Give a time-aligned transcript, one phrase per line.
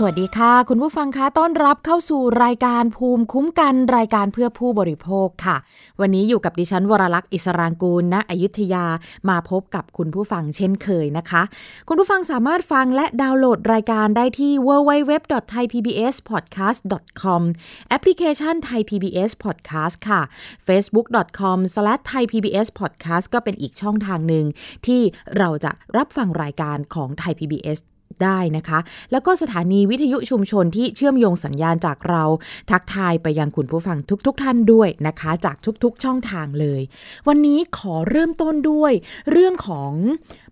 [0.00, 5.56] สวัสดีค่ะ คุณผู้ฟังคะต้อนรับเข้าสู่รายการภูมิคุ้มกันรายการเพื่อผู้บริโภคค่ะ
[6.00, 8.86] วันนี้อยู่กับดิฉันวรลักษ์อิสรางกูลณอยุธยา
[9.28, 11.42] มาพบกับคุณผู้ฟังเช่นเคยนะคะ
[11.88, 17.42] คุณผู้ฟังสามารถฟังและดาวน์โหลดรายการได้ที่ www.thaipbspodcast.com
[17.88, 20.20] แอปพลิเคชัน Thai PBS Podcast ค่ะ
[20.66, 24.44] facebook.com/thaipbspodcast ก็เป็นอีกช่องทางหนึ่ง
[24.86, 25.00] ที่
[25.36, 27.78] เราจะรับฟังรายการของ Thai PBS
[28.22, 28.78] ได้นะคะ
[29.12, 32.24] แล้วก็สถานีวิทยุชุมชนที่เชื่อมโยงสัญญาณจากเรา
[32.70, 36.82] ทักทายไปยังคุณผู้ฟังทุกๆทท่านด้วยนะคะ จากทุกๆช่องทางเลย
[37.28, 38.92] วันนี้ขอเริ่มต้นด้วย
[39.32, 39.92] เรื่องของ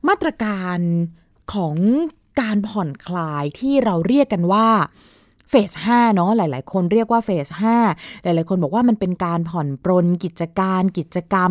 [0.09, 0.79] มาตรการ
[1.55, 1.77] ของ
[2.41, 4.69] การผ่อนคลายที่เราเรียกกันว่า
[5.51, 7.47] เฟส5เนาะหลาย ๆ คนเรียกว่าเฟส
[7.87, 11.51] 5หลาย ๆ คนบอกว่ามันเป็นการผ่อนปรนกิจการกิจกรรม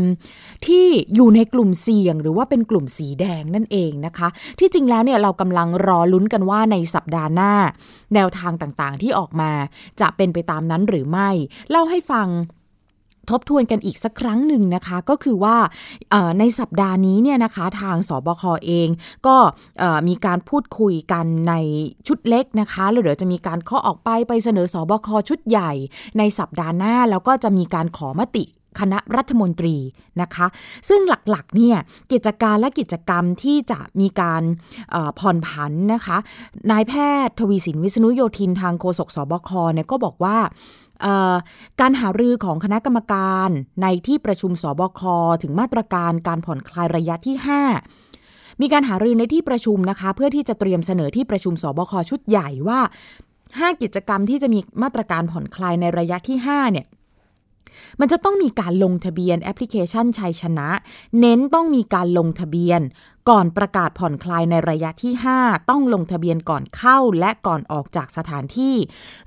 [0.66, 4.28] ที่อยู่ในกลุ่มเสี่ยง หรือว่าเป็นกลุ่มสีแดงนั่นเองนะคะ
[4.60, 7.54] ที่จริงแล้วเนี่ยเรากำลังรอลุ้นกันว่าในสัปดาห์หน้า
[8.14, 9.52] แนวทางต่าง ๆ ที่ออกมา
[10.02, 11.30] จะเป็นไปตามนั้นหรือไม่
[11.70, 12.28] เล่าให้ฟัง
[13.32, 15.58] ทบทวนกันอีกสักครั้งหนึ่งนะคะ ก็คือว่า
[16.40, 18.88] ในสัปดาห์นี้เนี่ยนะคะทางสบคอเอง
[19.28, 19.36] ก็
[20.08, 21.54] มีการพูดคุยกันใน
[22.08, 25.72] ชุดเล็กนะคะแล้วเดี๋ยวจะมีการข้อออกไปไปเสนอสบคชุดใหญ่
[26.18, 28.44] ในสัปดาห์หน้า แล้วก็จะมีการขอมติ
[28.80, 29.78] คณะรัฐมนตรี
[30.22, 30.48] นะคะ
[30.90, 31.78] ซึ่งหลักๆเนี่ย
[32.12, 34.44] กิจการและกิจกรรมที่จะมีการ
[35.20, 36.18] ผ่อนผันนะคะ
[36.72, 36.94] นายแพ
[37.26, 40.38] ทย์ทวีสินวิษณุโยธินทางโฆษกสบคเนี่ยก็บอกว่า
[41.82, 43.50] การหารือของคณะกรรมการ
[43.82, 45.02] ในที่ประชุมสบค
[45.44, 47.36] ถึงมาตรการการผ่อนคลายระยะที่
[48.00, 52.80] 5 มีการหารือในที่ประชุมนะคะ เพื่อที่จะเตรียมเสนอที่ประชุมสบคชุดใหญ่ว่า
[53.32, 56.86] 5 กิจกรรมที่จะมีมาตรการผ่อนคลายในระยะที่ 5 เนี่ย
[58.00, 60.70] มันจะต้องมีการลงทะเบียนแอปพลิเคชันชัยชนะ
[61.20, 62.82] เน้นต้องมีการลงทะเบียน
[63.32, 68.76] ก่อนประกาศผ่อนคลายในระยะที่ 5 ต้องลงทะเบียนก่อนเข้าและก่อนออกจากสถานที่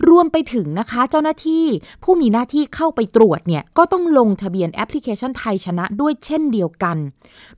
[0.08, 1.66] รวมไปถึงนะคะเจ้าหน้าที่
[2.02, 6.96] ผู้มีหน้าที่เข้าไปตรวจเนี่ยก็ต้องลงทะเบียนแอปพลิเคชันไทยชนะด้วยเช่นเดียวกัน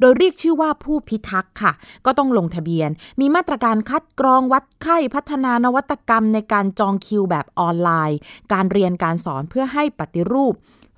[0.00, 1.72] โดยเรียกชื่อว่าผู้พิทักษ์ค่ะ
[2.06, 2.88] ก็ต้องลงทะเบียน
[3.20, 8.18] มีมาตรการคัดกรองวัดไข้พัฒนานวัตกรรมในการจองคิวแบบออนไลน์
[8.52, 10.54] การเรียนการสอนเพื่อให้ปฏิรูป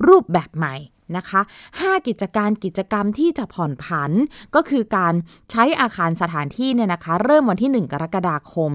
[0.06, 0.74] รูปแบบใหม่
[1.16, 1.40] นะคะ
[1.74, 4.10] 5กิจการกิจกรรมที่จะผ่อนผัน
[4.54, 5.14] ก็คือการ
[5.50, 8.70] ใช้อาคารสถานที่เนี่ยนะคะ เริ่มวันที่ 1 กรกฎาคม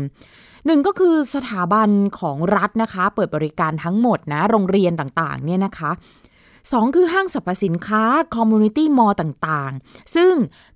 [0.65, 1.89] หนึ่งก็คือสถาบัน
[2.19, 5.91] ของรัฐนะคะ เปิดบริการทั้งหมดนะ โรงเรียนต่างๆเนี่ยนะคะ
[6.71, 8.03] สองคือห้างสรรพสินค้า
[8.35, 10.33] คอมมูนิตี้มอลต่างๆ ซึ่ง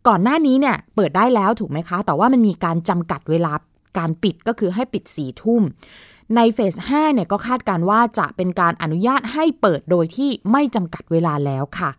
[0.07, 3.53] ก่อนหน้านี้เนี่ยเปิดได้แล้วถูกไหมคะ แต่ว่ามันมีการจำกัดเวลา
[3.97, 5.61] การปิดก็คือให้ปิดสี่ทุ่ม
[6.35, 11.91] ในเฟส5เนี่ยก็คาดการว่าจะเป็นการอนุญาตให้เปิดโดยที่ไม่จำกัดเวลาแล้วค่ะ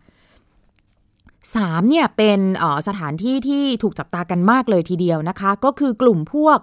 [1.25, 2.39] 3เนี่ยเป็น
[2.87, 6.57] สถานที่ที่ถูกจับตากันมากเลยทีเดียวนะคะ ก็คือกลุ่มพวก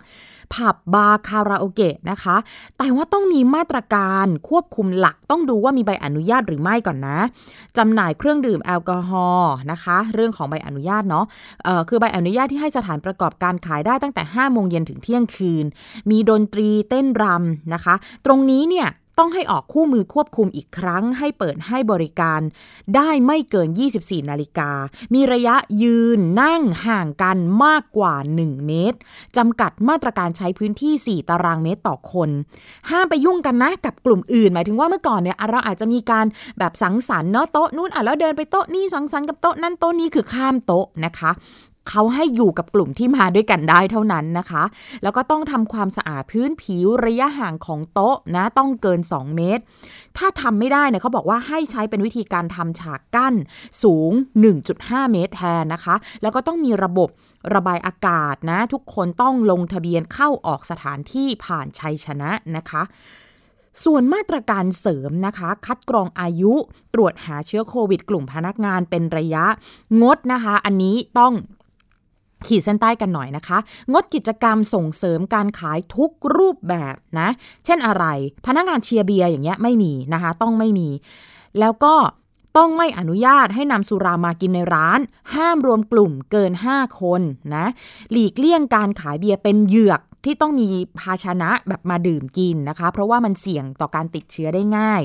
[0.54, 2.36] ผับบาร์คาราโอเกะนะคะ
[2.78, 7.18] แต่ว่าต้องมีมาตรการควบคุมหลักต้องดูว่ามีใบอนุญาตหรือไม่ก่อนนะ
[7.78, 11.24] จำหน่ายเครื่องดื่มแอลกอฮอล์นะคะ เรื่องของใบอนุญาตเนาะ
[11.88, 15.64] คือใบอนุญาตที่ให้สถานประกอบการขายได้ตั้งแต่5โมงเย็นถึงเที่ยงคืน
[16.10, 17.94] มีดนตรีเต้นรำนะคะ
[18.26, 18.88] ตรงนี้เนี่ย
[19.20, 22.40] ต้องให้ออกคู่มือควบคุมอีกครั้ง ให้เปิดให้บริการ
[22.96, 24.70] ได้ไม่เกิน 24 นาฬิกา
[25.14, 28.98] มีระยะยืนนั่งห่างกันมากกว่า 1 เมตร
[29.36, 32.30] จำกัดมาตรการใช้พื้นที่ 4 ตารางเมตรต่อคน
[32.90, 36.26] ห้ามไปยุ่งกันนะกับกลุ่มอื่น หมายถึงว่าเมื่อก่อนเนี่ยเราอาจจะมีการ
[36.58, 41.30] แบบสังสรรค์เนาะโต๊ะนู้นอะแล้วเดินไปโต๊ะนี้สังสรรค์กับโต๊ะนั้นโต๊ะนี้คือข้ามโต๊ะนะคะ
[41.90, 44.62] เขาให้อยู่กับกลุ่มที่มาด้วยกันได้เท่านั้นนะคะ
[45.02, 49.62] แล้วก็ต้องทำความสะอาดพื้นผิวระยะห่างของโต๊ะนะต้องเกิน 2 เมตร
[50.16, 53.34] ถ้าทำไม่ได้เนี่ยเขาบอกว่าให้ใช้เป็นวิธีการทำฉากกั้น
[53.82, 54.12] สูง
[54.62, 57.08] 1.5 เมตรแทนนะคะ แล้วก็ต้องมีระบบ
[57.54, 62.82] ระบายอากาศนะ ทุกคนต้องลงทะเบียนเข้าออกสถานที่ผ่านชัยชนะนะคะ
[63.84, 66.52] ส่วนมาตรการเสริมนะคะ คัดกรองอายุ
[66.94, 69.44] ตรวจหาเชื้อโควิด กลุ่มพนักงานเป็นระยะ
[70.02, 71.34] งดนะคะ อันนี้ต้อง
[72.46, 73.58] ขีดเส้นใต้กันหน่อยนะคะ
[73.92, 77.28] งดกิจกรรมส่งเสริมการขายทุกรูปแบบนะ
[77.64, 78.04] เช่นอะไร
[78.46, 80.88] พนักงานเชียร์เบียร์อย่างเงี้ยไม่มีนะคะ ต้องไม่มี
[81.60, 81.94] แล้วก็
[82.58, 85.00] ต้องไม่อนุญาตให้นำสุรามากินในร้าน
[85.34, 87.20] ห้ามรวมกลุ่มเกิน 5 คน
[87.54, 87.66] นะ
[88.10, 90.68] หลีกเลี่ยงการขายเบียร์เป็นเหยือก ที่ต้องมี
[91.00, 95.02] ภาชนะแบบมาดื่มกินนะคะ เพราะว่ามันเสี่ยงต่อการติดเชื้อได้ง่าย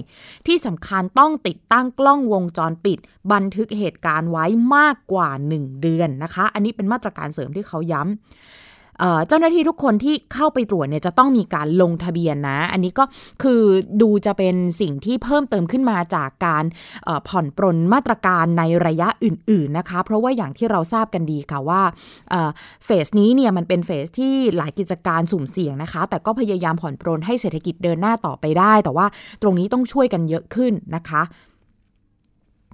[0.47, 2.99] ที่สำคัญต้องติดตั้งกล้องวงจรปิด
[3.31, 4.45] บันทึกเหตุการณ์ไว้
[4.75, 8.64] มากกว่า 1 เดือนนะคะ อันนี้เป็นมาตรการเสริมที่เขาย้ำ
[9.27, 13.03] เจ้าหน้าที่ทุกคนที่เข้าไปตรวจเนี่ยจะต้องมีการลงทะเบียนนะ อันนี้ก็
[13.43, 13.61] คือ
[14.01, 16.65] ดูจะเป็นสิ่งที่เพิ่มเติมขึ้นมาจากการ
[17.27, 21.81] ผ่อนปรนมาตรการในระยะอื่น ๆนะคะ เพราะว่าอย่างที่เราทราบกันดีค่ะว่า
[22.85, 29.05] เฟสนี้เนี่ยมันเป็นเฟสที่หลายกิจการสุ่มเสี่ยงนะคะ แต่ก็พยายามผ่อนปรนให้เศรษฐกิจเดินหน้าต่อไปได้ แต่ว่า
[29.41, 31.23] ตรงนี้ต้องช่วยกันเยอะขึ้นนะคะ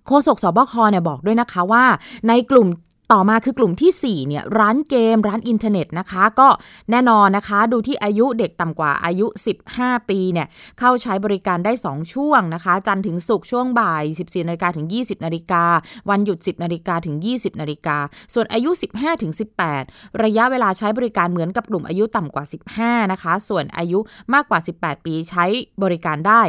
[0.08, 1.84] โฆษกสบคเนี่ยบอกด้วยนะคะว่า
[2.28, 2.68] ในกลุ่ม
[3.16, 6.48] ต่อมาคือกลุ่มที่ 4 เนี่ยร้านเกม ร้านอินเทอร์เน็ตนะคะ ก็
[6.92, 9.28] แน่นอนนะคะ ดูที่อายุเด็กต่ำกว่าอายุ
[9.68, 10.48] 15 ปีเนี่ย
[10.80, 15.64] เข้าใช้บริการได้ 2 ช่วงนะคะ จันทร์ถึงศุกร์ช่วงบ่าย 14นาฬิกาถึง 20นาฬิกา
[16.10, 17.98] วันหยุด 10นาฬิกาถึง 20นาฬิกา
[18.34, 19.32] ส่วนอายุ 15ถึง
[19.78, 22.46] 18 ระยะเวลาใช้บริการเหมือนกับกลุ่มอายุต่ำกว่า
[22.78, 24.00] 15 นะคะ ส่วนอายุ
[24.34, 25.46] มากกว่า 18 ปีใช้
[25.84, 26.42] บริการได้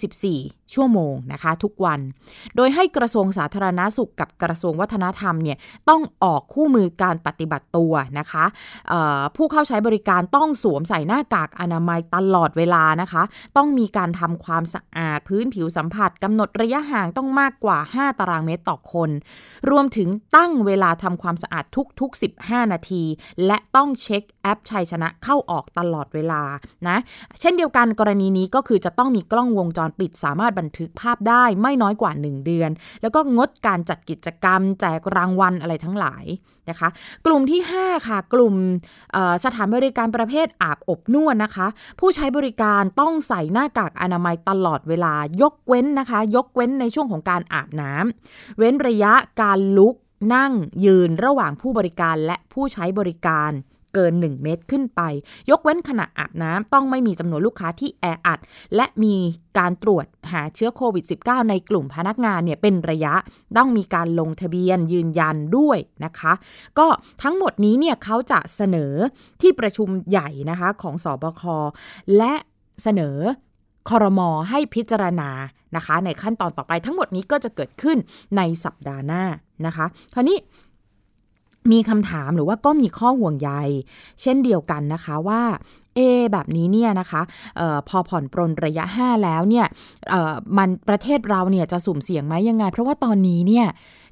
[0.00, 2.00] 24 ชั่วโมงนะคะ ทุกวัน
[2.56, 5.58] โดยให้กระทรวงสาธารณาสุขกับกระทรวงวัฒนธรรมเนี่ย
[5.88, 8.44] ต้องออกคู่มือการปฏิบัติตัวนะคะ
[9.36, 13.22] ผู้เข้าใช้บริการต้องสวมใส่หน้ากากอนามัยตลอดเวลานะคะ
[13.56, 19.10] ต้องมีการทำความสะอาดพื้นผิวสัมผัสกำหนดระยะห่างต้องมากกว่า 5 ตารางเมตรต่อคน
[19.70, 21.64] รวมถึงตั้งเวลาทำความสะอาด
[22.00, 23.02] ทุกๆ 15 นาที
[23.46, 26.42] และต้องเช็คแอปชัยชนะเข้าออกตลอดเวลา
[26.88, 26.96] นะ
[27.40, 32.70] เช่นเดียวกันกรณีนี้ก็คือจะต้องมีกล้องวงจรปิดสามารถบันทึกภาพได้ไม่น้อยกว่า 1 เดือน
[33.02, 36.24] แล้วก็งดการจัดกิจกรรม แจกรางวัลอะไรทั้งหลาย
[36.70, 36.88] นะคะ
[37.26, 38.54] กลุ่มที่ 5 ค่ะ กลุ่ม
[39.44, 41.66] สถานบริการประเภทอาบอบนวดนะคะ
[42.00, 49.94] ผู้ใช้บริการต้องใส่หน้ากากอนามัยตลอดเวลายกเว้นนะคะ ยกเว้นในช่วงของการอาบน้ำเว้นระยะการลุก
[50.34, 50.52] นั่ง
[50.84, 53.50] ยืนระหว่างผู้บริการและผู้ใช้บริการ
[53.94, 55.00] เกิน 1 เมตรขึ้นไป
[55.50, 58.38] ยกเว้นขณะอาบน้ำต้องไม่มีจำนวนลูกค้าที่แออัด
[58.76, 59.14] และมี
[59.58, 63.14] การตรวจหาเชื้อโควิด -19 ในกลุ่มพนักงานเนี่ยเป็นระยะ
[63.56, 66.32] ต้องมีการลงทะเบียนยืนยันด้วยนะคะ
[66.78, 66.86] ก็
[67.22, 68.94] ทั้งหมดนี้เนี่ยเขาจะเสนอ
[69.40, 71.42] ที่ประชุมใหญ่นะคะของสอบค
[72.16, 72.34] และ
[72.82, 73.18] เสนอ
[73.90, 75.30] คอรมอให้พิจารณา
[75.76, 77.98] นะคะ ในขั้นตอนต่อไปทั้งหมดนี้ก็จะเกิดขึ้น
[78.36, 79.24] ในสัปดาห์หน้า
[79.66, 80.38] นะคะคราวนี้
[81.70, 83.50] มีคำถามหรือว่าก็มีข้อห่วงใย
[84.22, 85.42] เช่นเดียวกันนะคะว่า
[85.96, 86.00] เอ
[86.32, 87.22] แบบนี้เนี่ยนะคะ
[87.60, 89.66] ออพอผ่อนปรนระยะ 5 แล้วเนี่ย
[90.58, 93.66] มันประเทศเราเนี่ยจะสุ่มเสี่ยงไหมยังไง เพราะว่าตอนนี้เนี่ย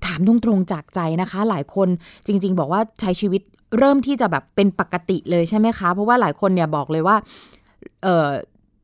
[0.07, 1.89] ถามตรงๆจากใจนะคะ หลายคน
[2.27, 3.43] จริง ๆ บอกว่าใช้ชีวิต
[3.79, 7.17] เริ่มที่จะแบบเป็นปกติเลยใช่ไหมคะ เพราะว่าหลายคนเนี่ยบอกเลยว่า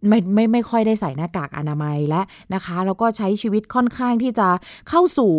[0.09, 2.23] ไม่ไม่ไม่ค่อยได้ใส่หน้ากากอนามัยและ
[2.55, 4.49] นะคะแล้วก็ใช้ชีวิตค่อนข้างที่จะ
[4.89, 5.33] เข้าสู่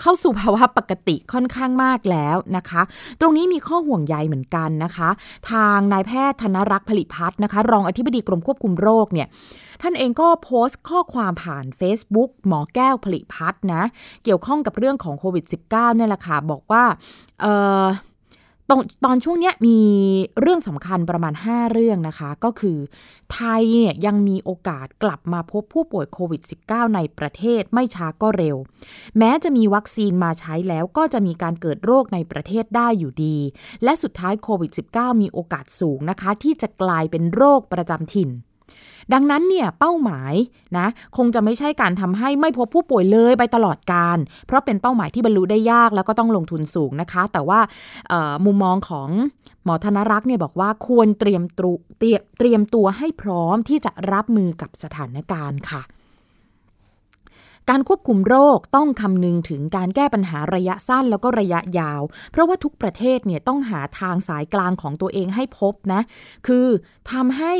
[0.00, 2.82] เข้าสู่ภาวะปกติค่อนข้างมากแล้วนะคะ
[3.20, 5.08] ตรงนี้มีข้อห่วงใยเหมือนกันนะคะ
[5.50, 9.28] ทางนายแพทย์ธนรักษ์ผลิพัฒน์นะคะ รองอธิบดีกรมควบคุมโรคเนี่ย
[9.82, 13.82] ท่านเองก็โพสต์ข้อความผ่าน Facebook หมอแก้วผลิพัฒน์นะ
[14.24, 16.84] เกี่ยวข้องกับเรื่องของโควิด -19 เนี่ยแหละค่ะ บอกว่า
[17.40, 17.46] เอ
[17.82, 17.84] อ
[18.70, 19.78] ตอนตอนช่วงนี้มี
[20.40, 22.78] เรื่องสำคัญประมาณ 5 เรื่องนะคะ ก็คือ
[23.32, 28.56] ไทยเนี่ยยังมีโอกาสกลับมาพบผู้ป่วยโควิด -19 ในประเทศไม่ช้าก็เร็ว
[29.18, 33.36] แม้จะมีวัคซีนมาใช้แล้วก็จะมีการเกิดโรคในประเทศได้อยู่ดี
[33.84, 38.30] และสุดท้ายโควิด -19 มีโอกาสสูงนะคะ ที่จะกลายเป็นโรคประจำถิ่น
[39.12, 40.34] ดังนั้นเนี่ยเป้าหมาย
[40.78, 40.86] นะ
[41.16, 47.60] คงจะไม่ใช่การทำให้ไม่พบผู้ป่วยเลยไปตลอดการ เพราะเป็นเป้าหมายที่บรรลุได้ยากแล้วก็ต้องลงทุนสูงนะคะ แต่ว่า
[48.44, 49.08] มุมมองของ
[49.64, 51.76] หมอธนรักษ์เนี่ยบอกว่าควรเตรียมตัว
[52.38, 55.82] เตรียมตัวให้พร้อมที่จะรับมือกับสถานการณ์ค่ะ
[57.70, 66.00] การควบคุมโรคต้องคำนึงถึงการแก้ปัญหาระยะสั้นแล้วก็ระยะยาว เพราะว่าทุกประเทศเนี่ยต้องหาทางสายกลางของตัวเองให้พบนะ
[66.46, 66.66] คือ
[67.12, 67.54] ทำให้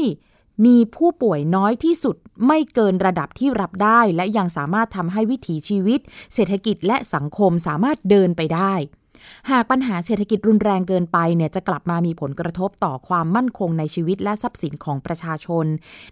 [0.65, 6.01] มีผู้ป่วยน้อยที่สุดไม่เกินระดับที่รับได้ และยังสามารถทำให้วิถีชีวิต
[6.35, 8.75] เศรษฐกิจและสังคมสามารถเดินไปได้
[9.51, 15.67] หากปัญหาเศรษฐกิจรุนแรงเกินไปเนี่ยจะกลับมามีผลกระทบต่อความมั่นคงในชีวิตและทรัพย์สินของประชาชน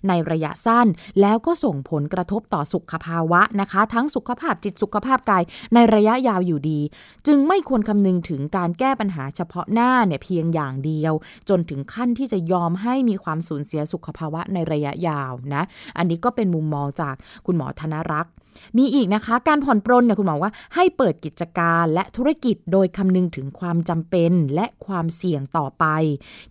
[0.08, 0.86] ในระยะสั้น
[1.20, 6.80] แล้วก็ส่งผลกระทบต่อสุขภาวะนะคะ ทั้งสุขภาพจิตสุขภาพกายในระยะยาวอยู่ดี
[7.26, 11.12] จึงไม่ควรคำนึงถึงการแก้ปัญหาเฉพาะหน้าเนี่ยเพียงอย่างเดียว
[11.48, 15.62] จนถึงขั้นที่จะยอมให้มีความสูญเสียสุขภาวะในระยะยาวนะ
[15.98, 17.14] อันนี้ก็เป็นมุมมองจาก
[17.46, 18.32] คุณหมอธนรักษ์
[18.78, 25.84] มีอีกนะคะ การผ่อนปรนเนี่ยคุณหมอว่าให้เปิดกิจการและธุรกิจโดยคำนึงถึงความจำเป็นและความเสี่ยงต่อไป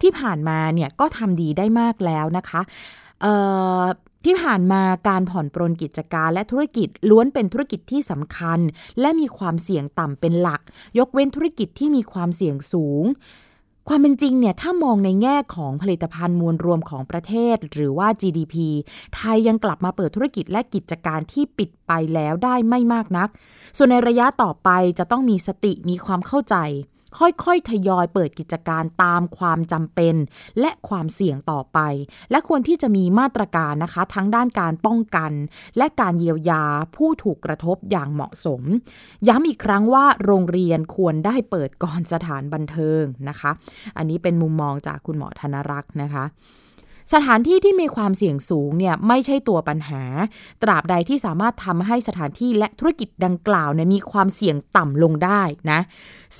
[0.02, 2.62] ที่ผ่านมาเนี่ยก็ทำดีได้มากแล้วนะคะ
[4.26, 8.60] ที่ผ่านมาการผ่อนปรนกิจการและธุรกิจล้วนเป็นธุรกิจที่สำคัญ
[9.00, 10.62] และมีความเสี่ยงต่ำเป็นหลัก
[11.00, 13.06] ยกเว้นธุรกิจที่มีความเสี่ยงสูง
[13.90, 18.56] ความเป็นจริงเนี่ยถ้ามองในแง่ของผลิตภัณฑ์มวลรวมของประเทศ หรือว่า GDP
[19.16, 23.30] ไทยยังกลับมาเปิดธุรกิจและกิจการที่ปิดไปแล้วได้ไม่มากนัก
[23.78, 26.56] ส่วนในระยะต่อไปจะต้องมีสติมีความเข้าใจ
[27.20, 30.16] ค่อยๆ ทยอยเปิดกิจการตามความจำเป็น
[30.60, 31.80] และความเสี่ยงต่อไป
[32.32, 35.32] และควรที่จะมีมาตรการนะคะทั้งด้านการป้องกัน
[35.78, 36.64] และการเยียวยา
[36.96, 38.62] ผู้ถูกกระทบอย่างเหมาะสม
[39.28, 43.52] ย้ำอีกครั้งว่าโรงเรียนควรได้เปิดก่อนสถานบันเทิงนะคะ
[43.98, 46.26] อันนี้เป็นมุมมองจากคุณหมอธนรักษ์นะคะ
[47.14, 50.04] สถานที่ที่มีความเสี่ยงสูงเนี่ยไม่ใช่ตัวปัญหา
[50.64, 55.80] ตราบใดที่สามารถทำให้สถานที่และธุรกิจดังกล่าวเนี่ยมีความเสี่ยงต่ำลงได้นะ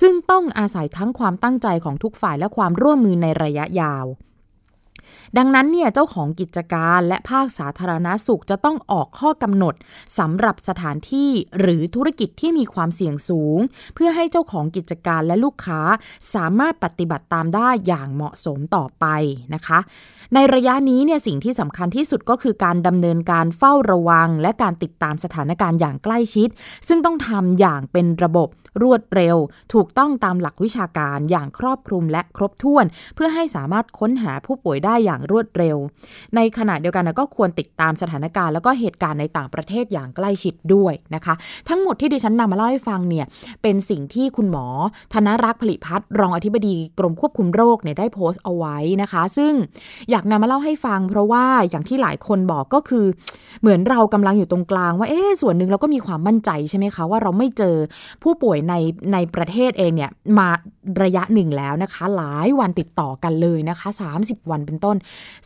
[0.00, 4.04] ซึ่งต้องอาศัยทั้งความตั้งใจของทุกฝ่ายและความร่วมมือในระยะยาว
[5.36, 9.74] ดังนั้นเนี่ยเจ้าของกิจการและภาคสาธารณาสุขจะต้องออกข้อกำหนด
[10.18, 11.30] สำหรับสถานที่
[11.60, 13.58] หรือธุรกิจที่มีความเสี่ยงสูง
[13.94, 15.80] เพื่อให้เจ้าของกิจการและลูกค้า
[16.34, 19.06] สามารถปฏิบัติตามได้อย่างเหมาะสมต่อไป
[19.54, 19.78] นะคะ
[20.34, 26.48] ในระยะนี้เนี่ยสิ่งที่สำคัญที่สุดก็คือการดำเนินการเฝ้าระวัง และการติดตามสถานการณ์อย่างใกล้ชิด
[26.88, 28.48] ซึ่งต้องทำอย่างเป็นระบบ
[28.82, 29.36] รวดเร็ว
[29.74, 32.84] ถูกต้องตามหลักวิชาการอย่างครอบคลุมและครบถ้วน
[33.14, 35.76] เพื่อให้สามารถค้นหาผู้ป่วยได้อย่างรวดเร็ว
[36.36, 41.34] ในขณะเดียวกันก็ควรติดตามสถานการณ์แล้วก็เหตุการณ์ในต่างประเทศอย่างใกล้ชิดด้วยนะคะ
[41.68, 43.26] ทั้งหมดที่ดิฉันนำมาเล่าให้ฟังเนี่ย
[43.62, 44.66] เป็นสิ่งที่คุณหมอ
[45.12, 49.52] ธนรักษ์ผลิพัฒน์รองอธิบดีกรมควบคุมโรคเนี่ยได้โพสต์เอาไว้นะคะ ซึ่ง
[50.10, 53.06] อยากนำมาเล่าให้ฟัง เพราะว่าอย่างที่หลายคนบอกก็คือ
[53.60, 57.76] เหมือนเรากำลังอยู่ตรงกลางว่าเอ๊ส่วนหนึ่งเราก็มีความมั่นใจใช่ไหมคะว่าเราไม่เจอ
[58.22, 58.74] ผู้ป่วยใน
[59.12, 60.48] ในประเทศเองเนี่ยมา
[61.02, 63.88] ระยะหนึ่งแล้วนะคะ หลายวันติดต่อกันเลยนะคะ
[64.20, 64.96] 30 วันเป็นต้น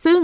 [0.05, 0.21] ซึ่ง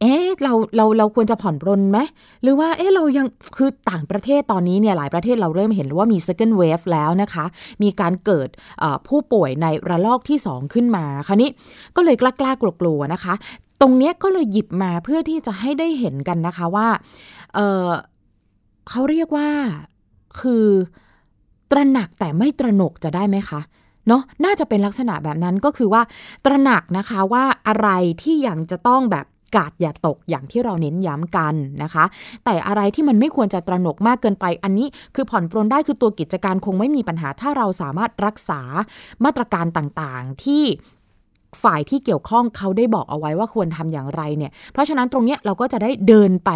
[0.00, 1.98] เอ๊ะเราเราเราควรจะผ่อนปรนไหม
[2.42, 7.44] หรือว่าเอ๊ะเรายังคือต่างประเทศตอนนี้เนี่ยหลายประเทศเราเริ่มเห็นว่ามี second wave แล้วนะคะ
[7.82, 8.48] มีการเกิด
[9.08, 11.50] ผู้ป่วยในระลอกที่ 2 ขึ้นมาคราวนี้
[11.96, 13.34] ก็เลยกล้ากล้ากลัวๆนะคะ
[13.80, 16.88] ตรงเนี้ยก็เลยหยิบมาเพื่อที่จะให้ได้เห็นกันนะคะว่า
[17.54, 19.48] เเขาเรียกว่า
[20.40, 20.66] คือ
[21.74, 23.60] ระหนักแต่ไม่ตระหนกจะได้ไหมคะ
[24.08, 26.02] เนาะน่าจะเป็นลักษณะแบบนั้นก็คือว่า
[26.44, 27.88] ตระหนักนะคะว่าอะไร
[28.22, 29.26] ที่ยังจะต้องแบบ
[29.56, 32.04] กาดอย่าตกอย่างที่เราเน้นย้ำกันนะคะ
[32.44, 38.60] แต่อะไรที่มันไม่ควรจะตระหนกมากเกินไป อันนี้คือผ่อนปรนได้คือตัวกิจการคงไม่มีปัญหาถ้าเราสามารถรักษา
[39.24, 40.64] มาตรการต่างๆที่
[41.62, 46.50] ฝ่ายที่เกี่ยวข้องเขาได้บอกเอาไว้ว่าควรทำอย่างไรเนี่ย เพราะฉะนั้นตรงนี้เราก็จะได้เดินไป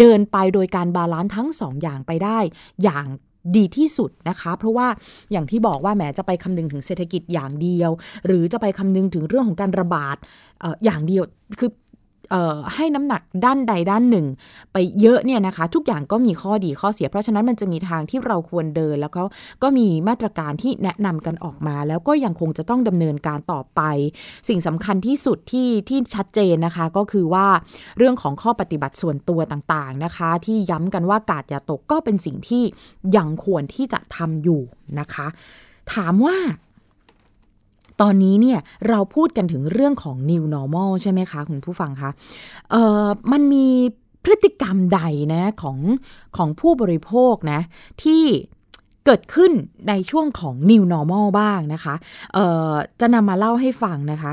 [0.00, 2.38] เดินไปโดยการ balance ทั้งสองอย่างไปได้
[2.82, 3.06] อย่าง
[3.56, 4.86] ดีที่สุดนะคะ เพราะว่า
[5.32, 7.90] อย่างที่บอกว่าแหมจะไปคำนึงถึงเศรษฐกิจอย่างเดียว
[8.26, 10.16] หรือจะไปคำนึงถึงเรื่องของการระบาด
[10.62, 11.22] ออย่างเดียว
[11.58, 11.70] คือ
[12.74, 14.26] ให้น้ำหนักด้านใดด้านหนึ่ง
[14.72, 19.22] ไปเยอะเนี่ยนะคะ ทุกอย่างก็มีข้อดีข้อเสีย เพราะฉะนั้นมันจะมีทางที่เราควรเดิน แล้วก็
[19.62, 23.80] ก็มีมาตรการที่แนะนำกันออกมา แล้วก็ยังคงจะต้องดำเนินการต่อไป
[24.48, 27.46] สิ่งสำคัญที่สุดที่ที่ชัดเจนนะคะก็คือว่า
[27.98, 32.62] เรื่องของข้อปฏิบัติส่วนตัวต่างๆนะคะ ที่ย้ำกันว่ากาดอย่าตกก็เป็นสิ่งที่
[33.16, 34.62] ยังควรที่จะทำอยู่
[34.98, 35.26] นะคะ
[35.94, 36.36] ถามว่า
[38.00, 42.10] ตอนนี้เนี่ยเราพูดกันถึงเรื่องของ new normal ใช่ไหมคะคุณผู้ฟังคะ
[42.70, 43.68] เอ่อมันมี
[44.24, 45.00] พฤติกรรมใด
[45.34, 45.78] นะของ
[46.36, 47.60] ของผู้บริโภคนะ
[48.02, 48.22] ที่
[49.06, 49.52] เกิดขึ้น
[49.88, 51.94] ในช่วงของ new normal บ้างนะคะ
[52.34, 54.32] เอ่อจะนำมาเล่าให้ฟังนะคะ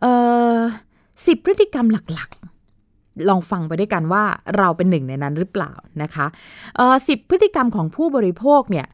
[0.00, 0.12] เอ่
[0.54, 0.56] อ
[1.26, 4.24] สิบพฤติกรรมหลักๆลองฟังไปด้วยกันว่า
[4.58, 6.26] เราเป็นหนึ่งในนั้นหรือเปล่านะคะ
[6.76, 8.86] เอ่อสิบพฤติกรรมของผู้บริโภคเนี่ย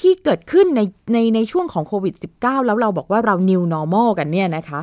[0.00, 0.80] ที่เกิดขึ้นใน
[1.12, 4.80] ในในช่วงของโควิด -19 แล้วเราบอกว่าเรา new normal กันเนี่ยนะคะ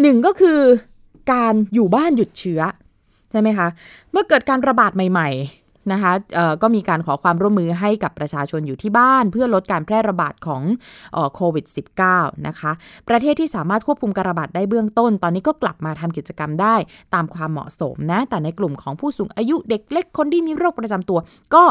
[0.00, 0.60] หนึ่งก็คือ
[1.32, 2.60] การอยู่บ้านหยุดเชื้อ
[3.30, 3.68] ใช่ไหมคะ
[4.12, 5.28] เมื่อเกิดการระบาดใหม่
[5.92, 6.12] นะคะ
[6.62, 10.62] ก็มีการขอความร่วมมือให้กับประชาชนอยู่ที่บ้าน เพื่อลดการแพร่ระบาดของ
[11.34, 11.66] โควิด
[12.06, 12.72] -19 นะคะ
[13.08, 16.74] ประเทศที่สามารถควบคุมการระบาดได้เบื้องต้น ตอนนี้ก็กลับมาทำกิจกรรมได้
[17.14, 21.18] ตามความเหมาะสมนะ แต่ในกลุ่มของผู้สูงอายุเด็กเล็กคนที่มีโรคประจำตัว
[21.54, 21.64] ก็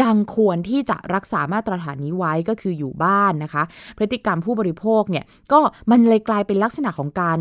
[0.00, 3.62] ยังควรที่จะรักษามาตรฐานนี้ไว้ก็คืออยู่บ้านนะคะ
[3.96, 7.38] พฤติกรรมผู้บริโภคเนี่ยก็มันเลยกลายเป็นลักษณะของการ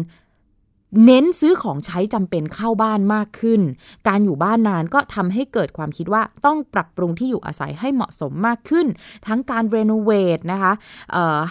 [1.03, 3.61] เน้นซื้อของใช้จำเป็นเข้าบ้านมากขึ้น
[4.07, 8.87] การอยู่บ้านนานก็ทำให้เกิดความคิดว่าต้องปรับปรุงที่อยู่อาศัยให้เหมาะสมมากขึ้น
[9.27, 10.73] ทั้งการรีโนเวทนะคะ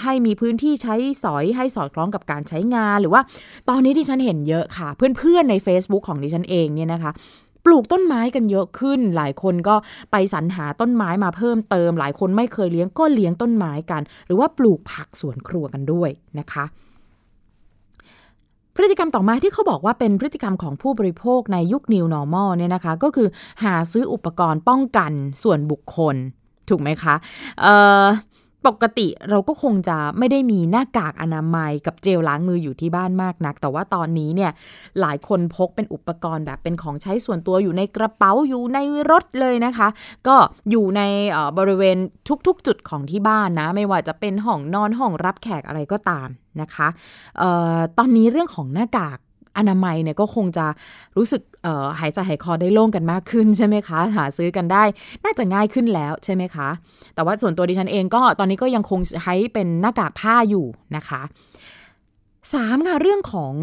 [0.03, 3.23] ให้มีพื้นที่ใช้สอยให้สอดคล้องกับการใช้งาน หรือว่า
[3.69, 7.13] ตอนนี้ที่ฉันเห็นเยอะค่ะ เพื่อนๆใน Facebook ของดิฉันเองเนี่ยนะคะ
[7.65, 9.77] ปลูกต้นไม้กันเยอะขึ้น หลายคนก็
[10.13, 16.11] ไปสรรหาต้นไม้มาเพิ่มเติม หลายคนไม่เคยเลี้ยงก็เลี้ยงต้นไม้กัน หรือว่าปลูกผักสวนครัวกันด้วย
[16.41, 16.67] นะคะ
[18.75, 23.29] พฤติกรรมต่อมาที่เขาบอกว่าเป็นพฤติกรรมของผู้บริโภคในยุค New Normal เนี่ยนะคะ ก็คือ
[23.65, 25.13] หาซื้ออุปกรณ์ป้องกัน
[25.43, 26.17] ส่วนบุคคล
[26.69, 27.15] ถูกไหมคะ
[28.67, 34.51] ปกติเราก็คงจะไม่ได้มีหน้ากากอนามัยกับเจลล้างมืออยู่ที่บ้านมากนัก แต่ว่าตอนนี้เนี่ย
[35.01, 38.79] หลายคนพกเป็นอุปกรณ์แบบเป็นของใช้ส่วนตัวอยู่ในกระเป๋าอยู่ใน
[39.11, 39.89] รถเลยนะคะ
[40.27, 40.37] ก็
[40.71, 41.03] อยู่ใน
[41.59, 41.97] บริเวณ
[42.47, 46.29] ทุกๆ จุดของที่บ้านนะ ไม่ว่าจะเป็นห้องนอนห้องรับแขกอะไรก็ตาม
[46.61, 46.89] นะคะ
[47.41, 47.43] อ
[47.77, 49.19] อตอนนี้เรื่องของหน้ากาก
[49.59, 50.67] อนามัยเนี่ยก็คงจะ
[51.17, 51.43] รู้สึก
[52.01, 54.85] หายใจหายคอได้โล่งกันมากขึ้นใช่ไหมคะ หาซื้อกันได้
[55.25, 56.69] น่าจะง่ายขึ้นแล้วใช่ไหมคะ
[57.15, 61.23] แต่ว่าส่วนตัวดิฉันเองก็ตอนนี้ก็ยังคงใช้เป็นหน้ากากผ้าอยู่นะคะ
[62.53, 63.55] สามค่ะเรื่องของ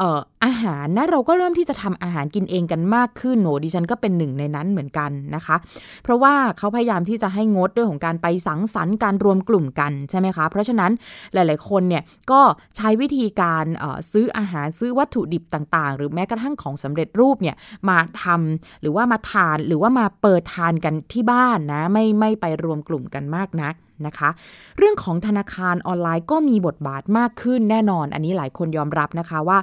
[0.00, 5.56] อออาหารนะเราก็เริ่มที่จะทำอาหารกินเองกันมากขึ้นโหนดิฉันก็เป็นหนึ่งในนั้นเหมือนกันนะคะ
[6.02, 10.92] เพราะว่าเขาพยายามที่จะให้งดเรื่องของการไปสังสรรค์การรวมกลุ่มกันใช่ไหมคะ เพราะฉะนั้น
[11.34, 12.40] หลาย ๆ คนเนี่ยก็
[12.76, 13.64] ใช้วิธีการ
[14.12, 17.56] ซื้ออาหารซื้อวัตถุดิบต่าง ๆ หรือแม้กระทั่งของสำเร็จรูปเนี่ย
[17.88, 23.74] มาทำหรือว่ามาทานหรือว่ามาเปิดทานกันที่บ้านนะไม่ไม่ไปรวมกลุ่มกันมากนัก
[24.06, 24.30] นะคะ
[24.78, 29.58] เรื่องของธนาคารออนไลน์ก็มีบทบาทมากขึ้นแน่นอน อันนี้หลายคนยอมรับนะคะว่า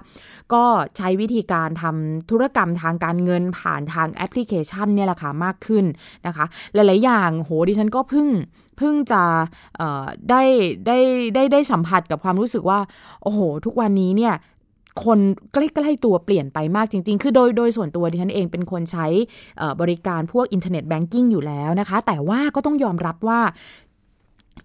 [0.54, 0.64] ก็
[0.98, 5.86] ใช้วิธีการทำธุรกรรมทางการเงินผ่านทางแอปพลิเคชันเนี่ยแหละค่ะมากขึ้น
[6.28, 8.28] นะคะ หลาย ๆ อย่างโหดิฉันก็เพิ่ง
[8.78, 9.24] เพิ่งจะ
[10.30, 10.42] ได้
[10.88, 10.98] ได้
[11.36, 12.80] ได้ได้สัมผัสกับความรู้สึกว่า
[13.24, 14.36] โอ้โห ทุกวันนี้เนี่ย
[15.06, 15.20] คน
[15.54, 19.08] ใกล้ๆตัวเปลี่ยนไปมากจริง ๆ คือโดยโดยส่วนตัวดิฉันเองเป็นคนใช้
[19.82, 23.40] บริการพวก internet banking อยู่แล้วนะคะ แต่ว่าก็ต้องยอมรับว่า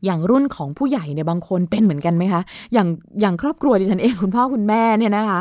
[0.04, 2.88] อย่างรุ่นของผู้ใหญ่เนี่ยบางคนเป็นเหมือนกันไหมคะ อย่าง
[3.20, 5.40] อย่างครอบครัวดิฉันเองคุณพ่อคุณแม่เนี่ยนะคะ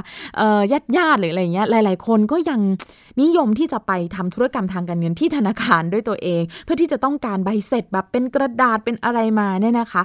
[0.71, 2.59] ญาติญาติหรืออะไรเงี้ยหลาย ๆ คนก็ยัง
[3.21, 10.01] นิยมที่จะไปทำธุรกรรมทางการเงินที่ธนาคารด้วยตัวเอง เพื่อที่จะต้องการใบเสร็จแบบเป็นกระดาษเป็นอะไรมาเนี่ยนะคะ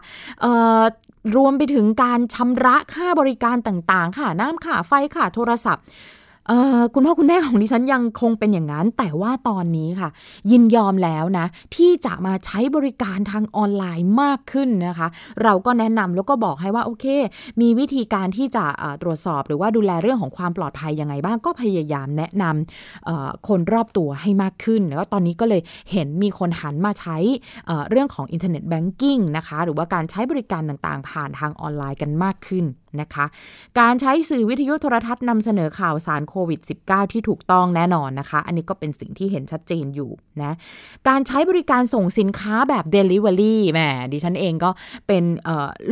[1.36, 5.84] รวมไปถึงการชำระค่าบริการต่างๆ ค่ะน้ำค่ะไฟค่ะโทรศัพท์
[6.94, 10.08] คุณพ่อคุณแม่ของดิฉันยังคงเป็นอย่างนั้น แต่ว่าตอนนี้ค่ะ
[10.50, 15.08] ยินยอมแล้วนะ ที่จะมาใช้บริการทางออนไลน์มากขึ้นนะคะ
[15.42, 17.06] เราก็แนะนำแล้วก็บอกให้ว่าโอเค
[17.60, 18.64] มีวิธีการที่จะ
[19.02, 25.62] ตรวจสอบหรือว่าดูแลเรื่องของความปลอดภัยยังไงบ้างก็พยายามแนะนำคนรอบตัวให้มากขึ้น แล้วตอนนี้ก็เลย
[25.92, 27.16] เห็นมีคนหันมาใช้
[27.90, 32.66] เรื่องของอินเทอร์เน็ตแบงกิ้งนะคะ หรือว่าการใช้บริการต่างๆ ผ่านทางออนไลน์กันมากขึ้น
[33.02, 33.26] นะคะ
[33.80, 40.10] การใช้สื่อวิทยุโทรทัศน์นำเสนอข่าวสารโควิด -19 ที่ถูกต้องแน่นอนนะคะ อันนี้ก็เป็นสิ่งที่เห็นชัดเจนอยู่
[40.42, 40.52] นะ
[41.08, 43.80] การใช้บริการส่งสินค้าแบบ Delivery แหม
[44.12, 44.70] ดิฉันเองก็
[45.06, 45.24] เป็น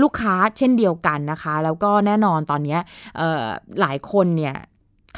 [0.03, 2.79] ลูกค้าเช่นเดียวกันนะคะ แล้วก็แน่นอนตอนนี้
[3.81, 4.57] หลายคนเนี่ย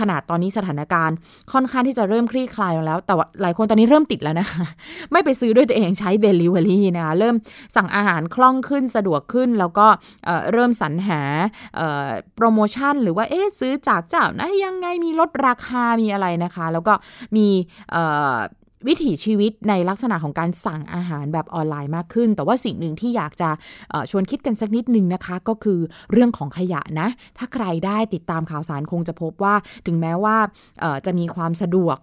[0.00, 1.16] ขนาดตอนนี้สถานการณ์
[1.52, 4.64] ค่อนข้างที่จะเริ่มคลี่คลายลงแล้ว แต่ว่าหลายคนตอนนี้เริ่มติดแล้วนะคะ
[5.12, 7.34] ไม่ไปซื้อด้วยตัวเองใช้เดลิเวอรี่นะคะ เริ่ม
[7.76, 9.86] สั่งอาหารคล่องขึ้นสะดวกขึ้น แล้วก็
[10.52, 11.20] เริ่มสรรหา
[12.36, 16.94] โปรโมชั่น หรือว่าเอ๊ซื้อจากเจ้านะยังไงมีลดราคามีอะไรนะคะ แล้วก็
[17.36, 17.48] มี
[18.86, 23.50] วิถีชีวิตในลักษณะของการสั่งอาหารแบบออนไลน์มากขึ้น แต่ว่าสิ่งหนึ่งที่อยากจะ
[24.10, 25.80] ชวนคิดกันสักนิดนึงนะคะ ก็คือ
[26.12, 29.54] เรื่องของขยะนะ ถ้าใครได้ติดตามข่าวสารคงจะพบว่า
[29.86, 30.36] ถึงแม้ว่า
[31.06, 31.96] จะมีความสะดวก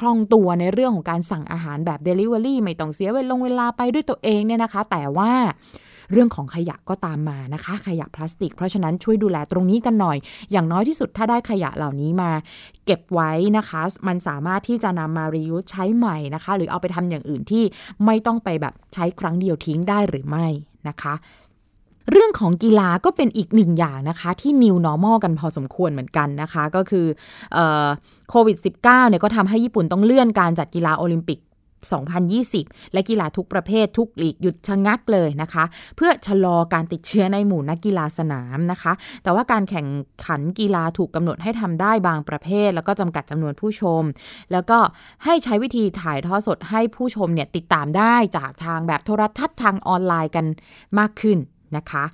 [0.00, 5.32] คล่องตัวในเรื่องของการสั่งอาหารแบบ Delivery ไม่ต้องเสียเวลงเวลาไปด้วยตัวเองเนี่ยนะคะ แต่ว่า
[6.12, 10.16] เรื่องของขยะก็ตามมานะคะ ขยะพลาสติก เพราะฉะนั้นช่วยดูแลตรงนี้กันหน่อย
[10.52, 12.30] อย่างน้อยที่สุดถ้าได้ขยะเหล่านี้มา
[12.86, 17.64] เก็บไว้นะคะ มันสามารถที่จะนำมารียูใช้ใหม่นะคะ หรือเอาไปทำอย่างอื่นที่
[18.04, 20.46] ไม่ต้องไปแบบใช้ครั้งเดียวทิ้งได้หรือไม่
[20.88, 21.14] นะคะ
[22.10, 27.06] เรื่องของกีฬาก็เป็นอีกหนึ่งอย่างนะคะที่ new normal กันพอสมควรเหมือนกันนะคะ ก็คือ
[28.30, 31.38] โควิด -19 เนี่ยก็ทำให้ญี่ปุ่นต้องเลื่อนการจัดกีฬาโอลิมปิก
[32.36, 35.64] 2020 และกีฬาทุกประเภททุกลีกหยุดชะงักเลยนะคะ
[35.96, 39.86] เพื่อชะลอการติดเชื้อในหมู่นักกีฬาสนามนะคะ แต่ว่าการแข่ง
[40.26, 44.02] ขันกีฬาถูกกำหนดให้ทำได้บางประเภท แล้วก็จำกัดจำนวนผู้ชม
[44.52, 44.78] แล้วก็
[45.24, 50.46] ให้ใช้วิธีถ่ายทอดสดให้ผู้ชมเนี่ยติดตามได้จากทางแบบโทรทัศน์ทางออนไลน์กัน
[50.98, 51.38] มากขึ้น
[51.76, 52.04] นะคะ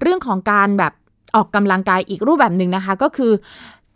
[0.00, 0.92] เรื่องของการแบบ
[1.36, 3.32] ออกกำลังกายอีกรูปแบบหนึ่งนะคะก็คือ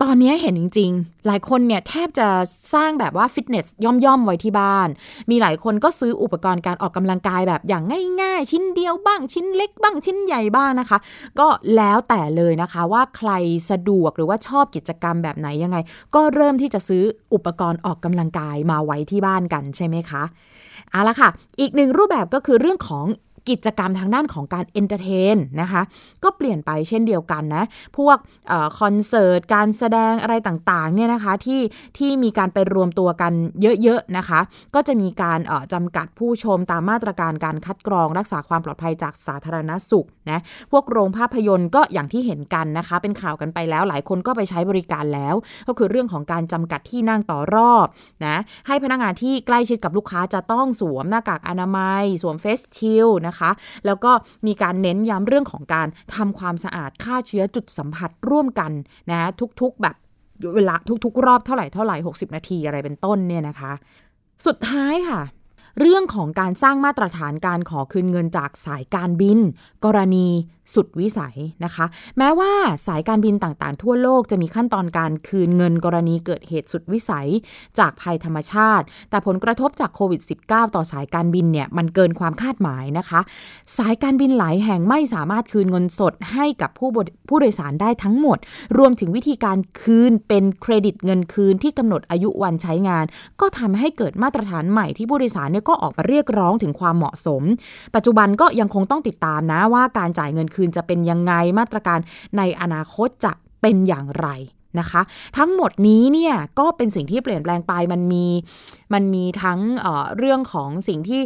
[0.02, 2.28] ตอนนี้เห็นจริง ๆ หลายคนเนี่ยแทบจะ
[2.74, 4.88] สร้างแบบว่าฟิตเนสย่อมๆไว้ที่บ้าน
[5.30, 10.98] มีหลายคนก็ซื้ออุปกรณ์การออกกำลังกายแบบอย่างง่าย ๆ ชิ้นเดียวบ้าง ชิ้นเล็กบ้างชิ้นใหญ่บ้างนะคะ
[11.38, 13.30] ก็แล้วแต่เลยนะคะว่าใคร
[13.70, 15.76] สะดวกหรือว่าชอบกิจกรรมแบบไหนยังไง
[16.14, 17.02] ก็เริ่มที่จะซื้อ
[17.34, 20.22] อุปกรณ์ออกกำลังกายมาไว้ที่บ้านกันใช่ไหมคะ
[20.90, 21.28] เอาละค่ะ
[21.60, 23.06] อีกหนึ่งรูปแบบก็คือเรื่องของ
[23.48, 25.82] กิจกรรมทางด้านของการ entertain นะคะ
[26.24, 27.64] ก็เปลี่ยนไปเช่นเดียวกันนะ
[27.98, 28.16] พวก
[28.80, 31.60] คอนเสิร์ต การแสดงอะไรต่างๆเนี่ยนะคะที่
[31.98, 33.32] ที่มีการไปรวมตัวกัน
[33.82, 34.40] เยอะๆนะคะ
[34.74, 35.40] ก็จะมีการ
[35.72, 40.40] จำกัดผู้ชมตามมาตรการการคัดกรองรักษาความปลอดภัยจากสาธารณสุขนะ
[40.72, 45.34] พวกโรงภาพยนตร์ก็อย่างที่เห็นกันนะคะ เป็นข่าวกันไปแล้วหลายคนก็ไปใช้บริการแล้ว
[45.68, 47.86] ก็คือเรื่องของการจำกัดที่นั่งต่อรอบ
[48.26, 53.52] นะให้พนักงานที่ใกล้ชิดกับลูกค้าจะต้องสวมหน้ากากอนามัย สวมเฟสชิลนะนะคะ
[53.86, 54.12] แล้วก็
[54.46, 58.72] มีการเน้นย้ำเรื่องของการทำความสะอาดฆ่าเชื้อจุดสัมผัสร่วมกัน
[59.10, 59.20] นะ
[59.60, 59.96] ทุกๆแบบ
[60.54, 63.72] เวลาทุกๆ รอบเท่าไหร่เท่าไหร่ 60 นาทีอะไรเป็นต้นเนี่ยนะคะ
[64.46, 65.20] สุดท้ายค่ะ
[65.80, 69.38] เรื่องของการสร้างมาตรฐานการขอคืนเงินจากสายการบิน
[69.84, 70.28] กรณี
[70.74, 71.86] สุดวิสัยนะคะ
[72.18, 72.52] แม้ว่า
[72.86, 77.28] สายการบินต่างๆ ทั่วโลกจะมีขั้นตอนการคืนเงินกรณีเกิดเหตุสุดวิสัย
[77.78, 83.20] จากภัยธรรมชาติ แต่ผลกระทบจากโควิด -19 ต่อสายการบินเนี่ยมันเกินความคาดหมายนะคะ
[83.78, 86.88] สายการบินหลายแห่งไม่สามารถคืนเงินสดให้กับผู้
[87.28, 88.38] ผู้โดยสารได้ทั้งหมด
[88.78, 93.04] รวมถึงวิธีการคืนเป็นเครดิตเงินคืนที่กำหนดอายุวันใช้งาน
[93.40, 97.42] ก็ทำให้เกิดมาตรฐานใหม่ที่ผู้โดยสารเนี่ยก็ออกมาเรียกร้องถึงความเหมาะสม
[97.94, 101.98] ปัจจุบันก็ยังคงต้องติดตามนะว่าการจ่ายเงินคืนจะเป็นยังไงมาตรการ
[102.38, 104.28] ในอนาคตจะเป็นอย่างไร
[104.80, 105.02] นะคะ
[105.38, 108.26] ทั้งหมดนี้เนี่ยก็เป็นสิ่งที่เปลี่ยนแปลงไปมันมี
[108.94, 111.22] มันมีทั้งเเรื่องของสิ่งที่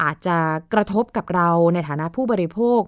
[0.00, 0.36] อาจจะ
[0.72, 2.80] กระทบกับเราในฐานะผู้บริโภค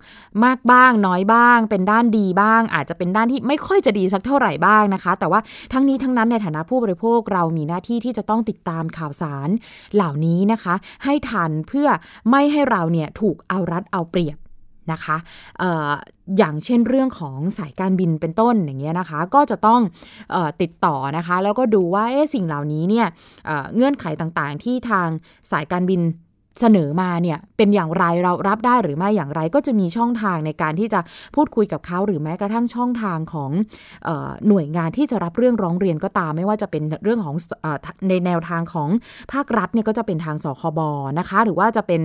[0.45, 5.41] มากบ้างน้อยบ้าง เป็นด้านดีบ้าง อาจจะเป็นด้านที่ไม่ค่อยจะดีสักเท่าไหร่บ้างนะคะ แต่ว่า
[5.73, 9.49] ทั้งนี้ทั้งนั้นในฐานะผู้บริโภคเรามีหน้าที่ที่จะต้องติดตามข่าวสาร
[9.95, 11.89] เหล่านี้นะคะ ให้ทันเพื่อ
[12.31, 14.39] ไม่ให้เราเนี่ยถูกเอารัดเอาเปรียบ
[14.93, 15.17] นะคะ
[15.63, 15.65] อ
[16.39, 19.81] อย่างเช่นเรื่องของสายการบินเป็นต้นอย่างเงี้ยนะคะ ก็จะต้อง
[20.35, 23.07] ออติดต่อนะคะ แล้วก็ดูว่าสิ่งเหล่านี้เนี่ย
[23.47, 25.09] เเงื่อนไขต่างๆ ที่ทาง
[25.51, 26.01] สายการบิน
[26.61, 31.01] เสนอมาเนี่ยเป็นอย่างไรเรารับได้หรือไม่อย่างไร ก็จะมีช่องทางในการที่จะ
[31.35, 33.51] พูดคุยกับเขาหรือแม้กระทั่งช่องทางของ
[34.09, 37.67] ออหน่วยงานที่จะรับเรื่องร้องเรียนก็ตาม ไม่ว่าจะเป็นเรื่องของอ
[38.09, 38.89] ในแนวทางของ
[39.33, 40.81] ภาครัฐเนี่ยก็จะเป็นทางสคบ
[41.19, 42.01] นะคะ หรือว่าจะเป็น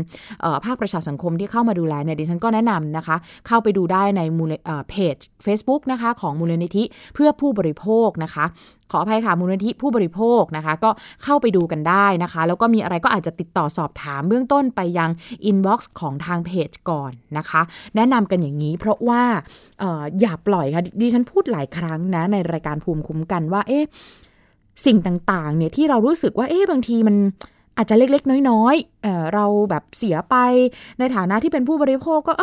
[0.65, 3.15] ภาคประชาสังคมที่เข้ามาดูแลเนี่ยดิฉันก็แนะนำนะคะ
[3.47, 4.53] เข้าไปดูได้ในมูล
[4.89, 6.83] เพจ Facebook นะคะของมูลนิธิ
[7.15, 8.45] เพื่อผู้บริโภคนะคะ
[8.91, 10.89] ขออภัยค่ะมูลนิธิผู้บริโภคนะคะ ก็
[11.23, 15.09] เข้าไปดูกันได้นะคะ แล้วก็มีอะไรก็อาจจะติดต่อสอบถามเบื้องต้นไปยัง
[15.45, 17.61] inbox ของทางเพจก่อนนะคะ
[17.95, 19.23] แนะนำกันอย่างนี้เพราะว่า
[19.81, 23.83] อออย่าปล่อยค่ะ ดิฉันพูดหลายครั้งนะในรายการภูมิคุ้มกันว่า เอ๊ะ
[24.85, 27.15] สิ่งต่างๆเนี่ยที่เรารู้สึกว่าเอ๊ะบางทีมัน
[27.79, 30.35] อาจจะเล็กๆ น้อยๆเเราแบบเสียไป
[30.99, 32.33] ในฐานะที่เป็นผู้บริโภคก็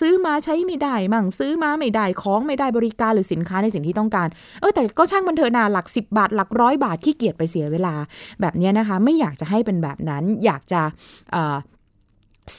[0.00, 4.28] ซื้อมาใช้ไม่ได้มั่งซื้อมาไม่ได้ของไม่ได้บริการหรือสินค้าในสิ่งที่ต้องการ
[4.60, 7.94] เออแต่ก็ช่างมันเถอะนาหลัก 10 บาท หลักร้อยบาทขี้เกียจไปเสียเวลา
[8.40, 10.82] แบบนี้นะคะ ไม่อยากจะให้เป็นแบบนั้น อยากจะ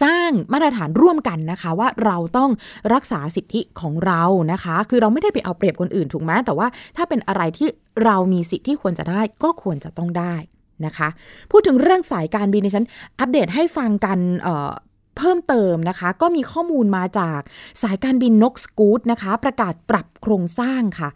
[0.03, 2.49] สร้างมาตรฐานร่วมกันนะคะว่าเราต้อง
[2.93, 7.67] รักษาสิทธิของเรานะคะ คือเราไม่ได้ไปเอาเปรียบคนอื่นถูกไหมแต่ว่าถ้าเป็นอะไรที่
[8.05, 10.35] เรามีสิทธิที่ควรจะได้ก็ควรจะต้องได้
[10.85, 11.07] นะคะ
[11.51, 12.85] พูดถึงเรื่องสายการบินในฉัน
[13.19, 14.19] อัปเดตให้ฟังกัน
[15.17, 17.39] เพิ่มเติมนะคะ ก็มีข้อมูลมาจาก
[17.81, 21.09] สายการบินนกสกูตนะคะ ประกาศปรับโครงสร้างค่ะ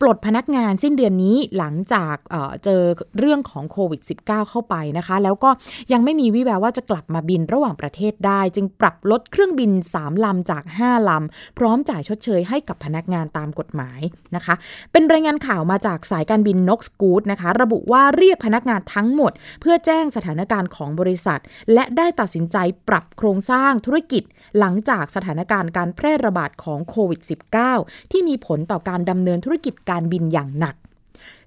[0.00, 2.82] ปลดพนักงานสิ้นเดือนนี้หลังจากเเจอ
[3.18, 5.50] เรื่องของโควิด -19 เข้าไปนะคะ แล้วก็
[5.92, 14.00] ยังไม่มีวิแววว่าจะกลับมาบินระหว่างประเทศได้ จึงปรับลดเครื่องบิน 3 ลำจาก 5 ลำ พร้อมจ่ายชดเชยให้กับพนักงานตามกฎหมาย
[14.36, 14.54] นะคะ
[14.92, 21.40] เป็นรายงานข่าวมาจากสายการบินนกสกูตนะคะ ระบุว่าเรียกพนักงานทั้งหมด เพื่อแจ้งสถานการณ์ของบริษัท
[21.74, 22.56] และได้ตัดสินใจ
[22.88, 24.22] ปรับโครงสร้างธุรกิจ
[24.58, 27.20] หลังจากสถานการณ์การแพร่ระบาดของโควิด
[27.66, 30.74] -19 ที่มีผลต่อการดำเนินธุรกิจการบินอย่างหนัก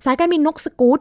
[0.06, 1.00] สายการบินนกสกูต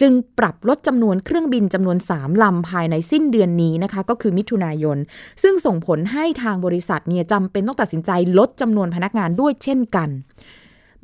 [0.00, 4.98] จึงปรับลดจำนวนเครื่องบินจำนวน 3 ลำภายในสิ้นเดือนนี้นะคะ ก็คือมิถุนายน
[5.42, 10.08] ซึ่งส่งผลให้ทางบริษัทเนี่ยจำเป็นต้องตัดสินใจลดจำนวนพนักงานด้วยเช่นกัน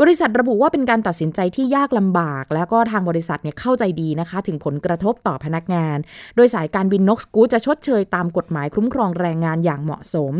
[0.00, 5.96] บริษัทระบุว่าเป็นการตัดสินใจที่ยากลำบาก แล้วก็ทางบริษัทเนี่ยเข้าใจดีนะคะ ถึงผลกระทบต่อพนักงาน
[6.36, 10.34] โดยสายการบินนกสกูตจะชดเชยตามกฎหมายคุ้มครองแรงงานอย่างเหมาะสม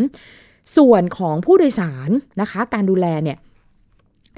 [0.76, 2.10] ส่วนของผู้โดยสาร
[2.40, 3.36] นะคะ การดูแลเนี่ย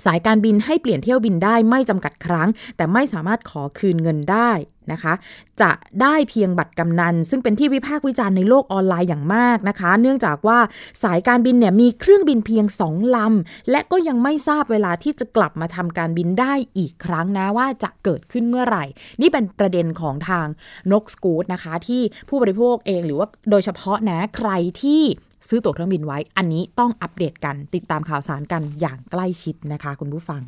[0.04, 4.52] สายการบินให้เปลี่ยนเที่ยวบินได้ไม่จำกัดครั้ง แต่ไม่สามารถขอคืนเงินได้
[4.92, 5.14] นะคะ
[5.62, 5.70] จะ
[6.02, 10.58] ได้เพียงบัตรกำนัน ซึ่งเป็นที่วิพากษ์วิจารณ์ในโลกออนไลน์อย่างมากนะคะ เนื่องจากว่า
[11.02, 18.84] สายการบินเนี่ยมีเครื่องบินเพียงสองลำ และก็ยังไม่ทราบเวลาที่จะกลับมาทำการบินได้อีกครั้งนะว่าจะเกิดขึ้นเมื่อไหร่
[19.20, 20.46] นี่เป็นประเด็นของทาง
[20.92, 24.50] นกสกูตนะคะที่ผู้บริโภคเองหรือว่าโดยเฉพาะนะใคร
[24.82, 25.02] ที่
[25.48, 30.42] ซื้อตั๋วเครื่องบินไว้ อันนี้ต้องอัปเดตกัน ติดตามข่าวสารกันอย่างใกล้ชิดนะคะ คุณผู้ฟัง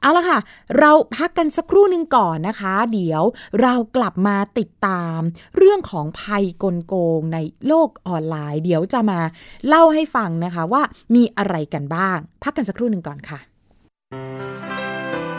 [0.00, 0.38] เอาละค่ะ
[0.78, 3.22] เราพักกันสักครู่หนึ่งก่อนนะคะ เดี๋ยว
[3.62, 5.18] เรากลับมาติดตาม
[5.56, 9.20] เรื่องของภัยกลโกงในโลกออนไลน์ เดี๋ยวจะมา
[9.66, 10.82] เล่าให้ฟังนะคะว่า
[11.14, 13.38] มีอะไรกันบ้าง พักกันสักครู่หนึ่งก่อนค่ะ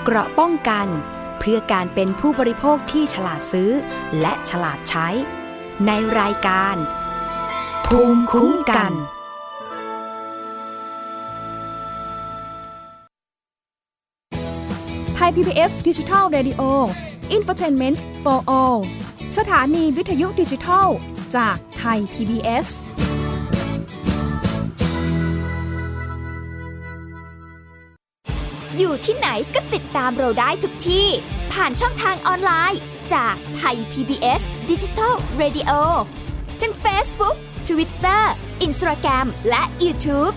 [0.04, 0.88] เกราะป้องกัน
[1.40, 3.72] เพื่อการเป็นผู้บริโภคที่ฉลาดซื้อ
[4.22, 5.08] และฉลาดใช้
[5.88, 6.76] ในรายการ
[7.94, 8.92] ภูมิคุ้มกัน
[15.16, 16.62] ไทย PBS ดิจิทัล Radio
[17.36, 18.78] Infotainment for All
[19.38, 20.88] สถานีวิทยุดิจิทัล
[21.36, 22.68] จากไทย PBS
[28.78, 31.08] อยู่ที่ไหนก็ติดตามเราได้ทุกที่
[31.54, 32.82] ผ่านช่องทางออนไลน์
[33.14, 35.72] จากไทย PBS Digital Radio
[36.62, 38.24] ทั้ง Facebook Twitter
[38.66, 40.34] Instagram และ YouTube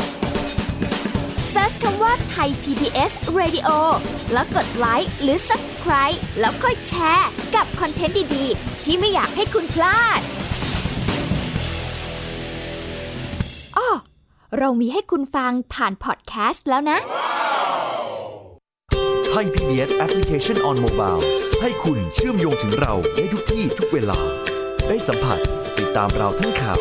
[1.52, 3.68] Search คำว่าไทย PBS Radio
[4.32, 10.20] แล้วกดไลค์หรือ Subscribe แล้วค่อยแชร์กับ content ดี ๆ ที่ไม่อยากให้คุณพลาด
[13.76, 13.88] อ้อ
[14.58, 16.98] เรามีให้คุณฟังผ่านพอดแคสต์แล้วนะ
[19.30, 21.22] ไทย PBS Application on Mobile
[21.62, 24.18] ให้คุณเชื่อมโยงถึงเราในทุกที่ทุกเวลา
[24.88, 25.38] ได้สัมผัส
[25.78, 26.80] ติดตามเราทั้งข่าว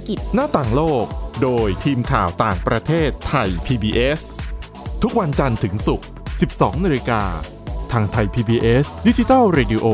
[0.07, 1.05] กิจ หน้าต่างโลก
[1.41, 4.21] โดยทีมข่าวต่างประเทศไทย PBS
[5.01, 6.07] ทุกวันจันทร์ถึงศุกร์
[6.45, 7.23] 12 นาฬิกา
[7.91, 9.85] ทางไทย PBS ดิจิทัล Radio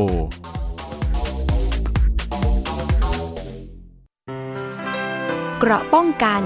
[5.58, 6.42] เกราะป้องกัน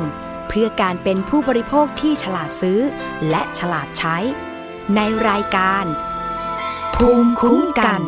[0.49, 2.81] เพื่อการเป็นผู้บริโภคที่ฉลาดซื้อ
[3.31, 4.17] และฉลาดใช้
[4.97, 5.85] ในรายการ
[6.95, 8.03] ภูมิคุ้มกัน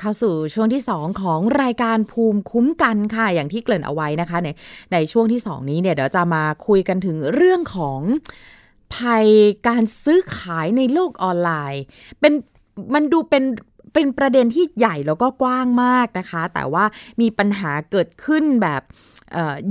[0.00, 4.48] เข้าสู่ช่วงที่ 2 ของรายการภูมิคุ้มกันค่ะ อย่างที่เกริ่นเอาไว้นะคะใน
[4.92, 8.00] ในช่วงที่ 2 นี้เนี่ยเดี๋ยวจะมาคุยกันถึงเรื่องของ
[8.94, 9.26] ภัย
[9.68, 11.82] การซื้อขายในโลกออนไลน์
[12.20, 12.32] เป็น
[12.94, 13.44] มันดูเป็น
[13.94, 16.84] เป็นประเด็นที่ใหญ่แล้วก็กว้างมากนะคะ แต่ว่า
[17.20, 18.82] มีปัญหาเกิดขึ้นแบบ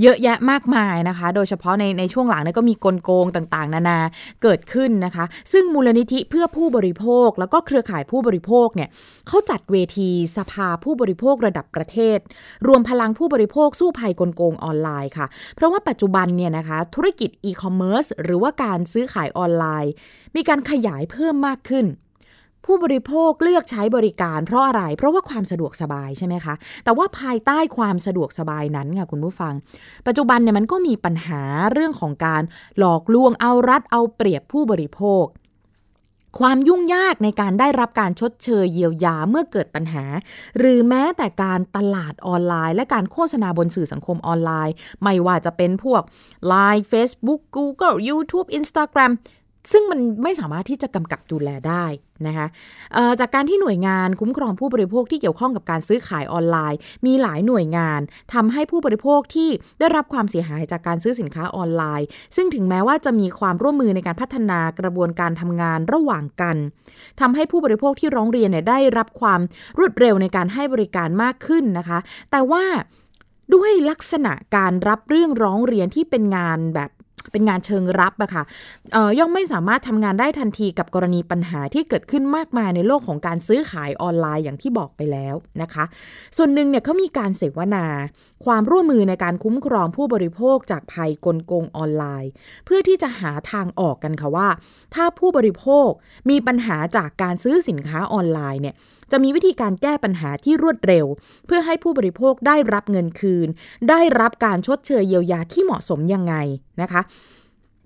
[0.02, 3.98] เยอะแยะมากมายนะคะ โดยเฉพาะในในช่วงหลังเนี่ยก็มีกลโกงต่างๆ นานา
[4.42, 8.88] เกิดขึ้นนะคะ ซึ่งมูลนิธิเพื่อผู้บริโภค แล้วก็เครือข่ายผู้บริโภคเนี่ย
[9.28, 12.18] เขาจัดเวทีสภาผู้บริโภคระดับประเทศ
[12.66, 19.92] รวมพลังผู้บริโภคสู้ภัยกลโกงออนไลน์ค่ะ เพราะว่าปัจจุบันเนี่ยนะคะธุรกิจอีคอมเมิร์ซหรือว่าการซื้อขายออนไลน์
[20.36, 21.86] มีการขยายเพิ่มมากขึ้น
[22.66, 29.54] ผู้บริโภคเลือกใช้บริการเพราะอะไร เพราะว่าความสะดวกสบายใช่ไหมคะ แต่ว่าภายใต้ความสะดวกสบายนั้นค่ะคุณผู้ฟัง
[30.06, 32.42] ปัจจุบันเนี่ยมันก็มีปัญหาเรื่องของการ
[32.78, 35.26] หลอกลวงเอารัดเอาเปรียบผู้บริโภค
[36.38, 40.04] ความยุ่งยากในการได้รับการชดเชยเยียวยาเมื่อเกิดปัญหา
[40.58, 46.02] หรือแม้แต่การตลาดออนไลน์ และการโฆษณาบนสื่อสังคมออนไลน์ ไม่ว่าจะเป็นพวก
[46.52, 49.12] Line Facebook Google YouTube Instagram
[49.72, 51.84] ซึ่งมันไม่สามารถที่จะกำกับดูแลได้
[52.26, 52.46] นะคะ
[53.20, 58.00] จากการที่หน่วยงานคุ้มครองผู้บริโภคที่เกี่ยวข้องกับการซื้อขายออนไลน์ มีหลายหน่วยงาน
[58.34, 66.56] ทำให้ผู้บริโภคที่ได้รับความเสียหายจากการซื้อสินค้าออนไลน์ ซึ่งถึงแม้ว่าจะมีความร่วมมือในการพัฒนากระบวนการทำงานระหว่างกัน
[67.20, 69.40] ทำให้ผู้บริโภคที่ร้องเรียนเนี่ยได้รับความ
[69.78, 71.98] รวดเร็วในการให้บริการมากขึ้นนะคะ
[72.30, 72.64] แต่ว่า
[73.54, 76.90] ด้วยลักษณะการรับเรื่องร้องเรียนที่เป็นงานแบบ
[77.32, 78.42] เป็นงานเชิงรับอะค่ะ
[78.92, 85.84] เอ่อย่อมไม่สามารถทำงานได้ทันทีกับกรณีปัญหาที่เกิดขึ้นมากมายในโลกของการซื้อขายออนไลน์อย่างที่บอกไปแล้วนะคะ
[86.36, 87.86] ส่วนหนึ่งเนี่ยเขามีการเสวนา
[88.44, 92.30] ความร่วมมือในการคุ้มครองผู้บริโภคจากภัยกลโกงออนไลน์
[92.64, 94.48] เพื่อที่จะหาทางออกกันค่ะว่า
[94.94, 95.88] ถ้าผู้บริโภค
[96.30, 98.74] มีปัญหาจากการซื้อสินค้าออนไลน์เนี่ย
[99.12, 101.06] จะมีวิธีการแก้ปัญหาที่รวดเร็ว
[101.46, 103.48] เพื่อให้ผู้บริโภคได้รับเงินคืน
[103.90, 106.34] ได้รับการชดเชยเยียวยาที่เหมาะสมยังไง
[106.82, 107.00] นะคะ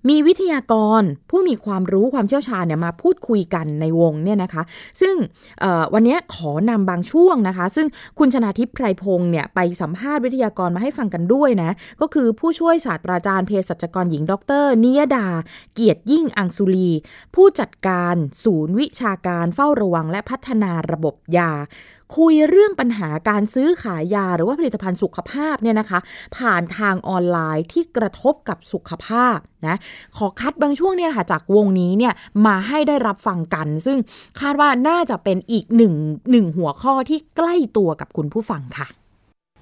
[0.09, 4.63] มีวิทยากรผู้มีความรู้ความเชี่ยวชาญเนี่ยมาพูดคุยกันในวงเนี่ยนะคะ
[5.01, 5.15] ซึ่ง
[5.93, 7.87] วันนี้ขอนำบางช่วงนะคะ ซึ่ง
[8.19, 14.33] คุณชนาทิพย์ไพรพงศ์เนี่ยไปสัมภาษณ์วิทยากรมาให้ฟังกันด้วยนะ ก็คือผู้ช่วยศาสตราจารย์เภสัชกรหญิง ด
[14.63, 15.27] รนิยดา
[15.73, 16.89] เกียรติยิ่งอังสุลี
[17.35, 21.51] ผู้จัดการศูนย์วิชาการเฝ้าระวังและพัฒนาระบบยา
[22.17, 25.99] คุยเรื่องปัญหาการซื้อขายยาหรือว่าผลิตภัณฑ์สุขภาพเนี่ยนะคะ
[26.37, 29.77] ผ่านทางออนไลน์ที่กระทบกับสุขภาพนะ
[30.17, 32.13] ขอคัดบางช่วงเนี่ยค่ะจากวงนี้เนี่ย
[32.45, 33.97] มาให้ได้รับฟังกัน ซึ่ง
[34.39, 35.93] คาดว่าน่าจะเป็นอีกหนึ่ง
[36.31, 38.87] หนึ่งหัวข้อที่ใกล้ตัวกับคุณผู้ฟังค่ะ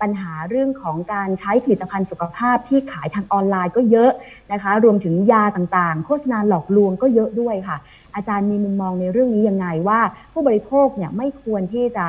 [0.02, 4.12] ปัญหาเรื่องของการใช้ผลิตภัณฑ์สุขภาพที่ขายทางออนไลน์ก็เยอะ
[4.52, 7.78] นะคะ รวมถึงยาต่างๆ โฆษณาหลอกลวงก็เยอะด้วยค่ะ
[8.16, 10.00] อาจารย์มีมุมมองในเรื่องนี้ยังไงว่า
[10.32, 12.06] ผู้บริโภคเนี่ยไม่ควรที่จะ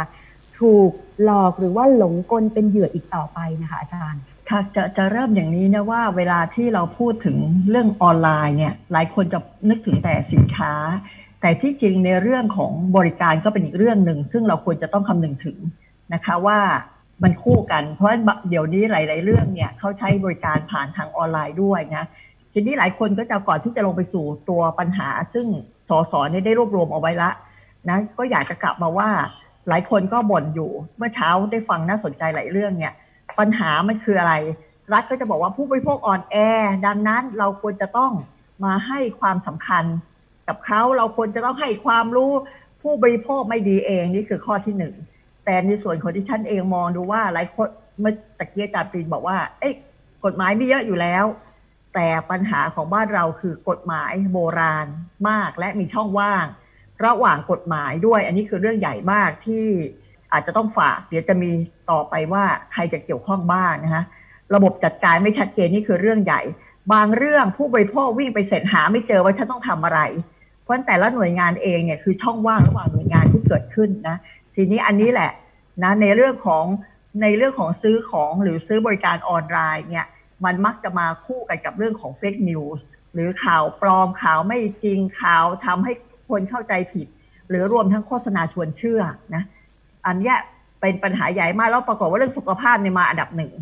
[0.61, 0.90] ถูก
[1.25, 7.37] หลอกหรือว่าหลงกลเป็นเหยื่ออีกต่อไปนะคะอาจารย์ค่ะจะจะเริ่มอย่างนี้นะว่าเวลาที่เราพูดถึง
[7.70, 10.73] เรื่องออนไลน์เนี่ยหลายคนจะนึกถึงแต่สินค้า
[11.40, 15.59] แต่ที่จริงในเรื่องของบริการก็เป็นอีกเรื่องหนึ่ง ซึ่งเราควรจะต้องคำนึงถึง
[16.14, 16.59] นะคะว่า
[17.23, 18.09] มันคู่กัน เพราะ
[18.49, 22.05] เดี๋ยวนี้หลาย ๆ เรื่องเนี่ยเขาใช้บริการผ่านทางออนไลน์ด้วยนะ
[22.53, 25.46] ทีนี้หลายคนก็จะก่อนที่จะลงไปสู่ตัวปัญหา ซึ่ง
[25.88, 27.31] สสเนี่ยได้รวบรวมเอาไว้ละ
[27.88, 29.11] นะก็อยากจะกลับมาว่า
[29.68, 32.94] หลายคนก็บ่นอยู่เมื่อเช้าได้ฟังน่าสนใจหลายเรื่องเนี่ย
[33.38, 34.35] ปัญหามันคืออะไร
[34.92, 36.37] รัฐก็จะบอกว่าผู้บริโภคอ่อนแอ
[36.87, 38.12] ดังนั้นเราควรจะต้อง
[38.64, 39.85] มาให้ความสำคัญ
[40.49, 42.33] กับเขาเราควรจะต้องให้ความรู้
[42.83, 44.94] ผู้บริโภคไม่ดีเองนี่คือข้อที่หนึ่ง
[45.44, 47.68] แต่ในส่วนของที่ฉันเองมองดูว่าหลายคน
[48.01, 49.70] เมื่อตะเกียจารปีนบอกว่า เอ้
[50.25, 51.25] กฎหมายมีเยอะอยู่แล้ว
[51.94, 54.87] แต่ปัญหาของบ้านเราคือกฎหมายโบราณ
[55.29, 56.46] มากและมีช่องว่าง
[57.04, 59.66] ระหว่างกฎหมายด้วย อันนี้คือเรื่องใหญ่มากที่
[60.32, 61.50] อาจจะต้องฝากเดี๋ยวจะมี
[61.90, 64.04] ต่อไปว่าใครจะเกี่ยวข้องบ้างนะคะ
[64.54, 66.42] ระบบจัดการไม่ชัดเจนนี่คือเรื่องใหญ่
[66.92, 70.00] บางเรื่องผู้บริโภควิ่งไปเสร็จหาไม่เจอว่าฉันต้องทำอะไร
[70.62, 74.16] เพราะแต่ละหน่วยงานเองเนี่ยคือช่องว่างระหว่างหน่วยงานที่เกิดขึ้นนะ
[74.54, 75.30] ทีนี้อันนี้แหละ
[75.82, 76.64] นะในเรื่องของ
[77.22, 80.06] ในเรื่องของซื้อของหรือซื้อบริการออนไลน์เนี่ย
[80.44, 85.92] มันมักจะมาคู่กันกับเรื่องของ fake news หรือข่าวปลอมข่าวไม่จริงข่าวทำให้
[86.31, 87.07] คนเข้าใจผิด
[87.49, 89.03] หรือรวมทั้งโฆษณาชวนเชื่อ
[89.35, 89.43] นะ
[90.07, 90.35] อันนี้
[90.81, 93.53] เป็นปัญหาใหญ่มากแล้วปรากฏว่าเรื่องสุขภาพเนี่ยมาอันดับหนึ่ง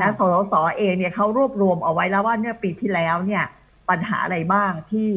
[0.00, 3.44] นะสสสเองเนี่ยเขารวบรวมเอาไว้แล้วว่าเนี่ยปีที่แล้วเนี่ย
[3.88, 5.08] ปัญหาอะไรบ้างที่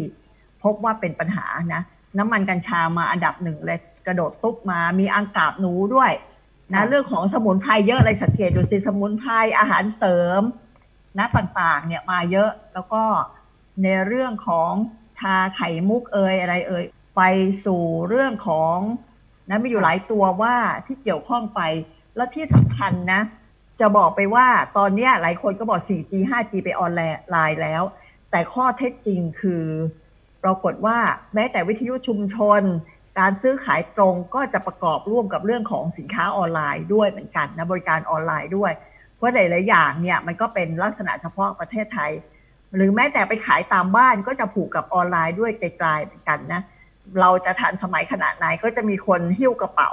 [0.63, 1.81] พบว่าเป็นปัญหานะ
[2.17, 6.11] น้ำมันกัญชามาอันดับหนึ่งเลยกระโดดตุ๊บมามีอังกาบหนูด้วย
[6.73, 10.41] นะเรื่องของสมุนไพรเยอะอะไรสังเกตดูสิสมุนไพรอาหารเสริม
[11.17, 13.03] นะต่างๆเนี่ยมาเยอะแล้วก็
[13.83, 14.71] ในเรื่องของ
[15.19, 16.83] ทาไข่มุกเอยอะไรเอย
[17.17, 17.21] ไป
[17.65, 18.77] สู่เรื่องของ
[19.49, 21.61] นะมีอยู่หลายตัวว่าที่เกี่ยวข้องไป
[22.15, 23.21] แล้วที่สำคัญนะ
[23.79, 26.91] จะบอกไปว่าตอนนี้หลายคนก็บอก 4G 5G ไปออน
[27.31, 27.83] ไลน์แล้ว
[28.31, 29.65] แต่ข้อเท็จจริงคือ
[30.43, 30.97] ปรากฏว่า
[31.33, 32.61] แม้แต่วิทยุชุมชน
[33.19, 38.71] การซื้อขายตรงก็จะประกอบร่วมกับเรื่องของสินค้าออนไลน์ด้วยเหมือนกันนะบริการออนไลน์ด้วย
[39.15, 42.11] เพราะหลายๆอย่างเนี่ยมันก็เป็นลักษณะเฉพาะประเทศไทย
[42.75, 46.61] หรือแม้แต่ไปขายตามบ้านก็จะผูกกับออนไลน์ด้วยไกลๆเหมือนกันนะ
[47.21, 49.91] เราจะทันสมัยขนาดไหนก็จะมีคนหิ้วกระเป๋า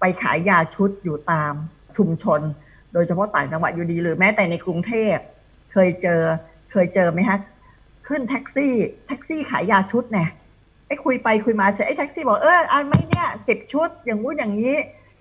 [0.00, 1.52] ไปขายยาชุดอยู่ตาม
[1.96, 2.40] ชุมชน
[2.92, 5.16] โดยเฉพาะต่างจังหวัดอยู่ดี หรือแม้แต่ในกรุงเทพ
[5.72, 6.20] เคยเจอ
[6.72, 7.38] เคยเจอไหมฮะ
[8.08, 8.74] ขึ้นแท็กซี่
[9.06, 10.28] แท็กซี่ขายยาชุดเนี่ย
[10.86, 14.76] ไอ้คุยไปคุยมาเสร็จไอ้แท็กซี่บอกเอออันไม่เนี่ยสิบชุด อย่างงู้นอย่างนี้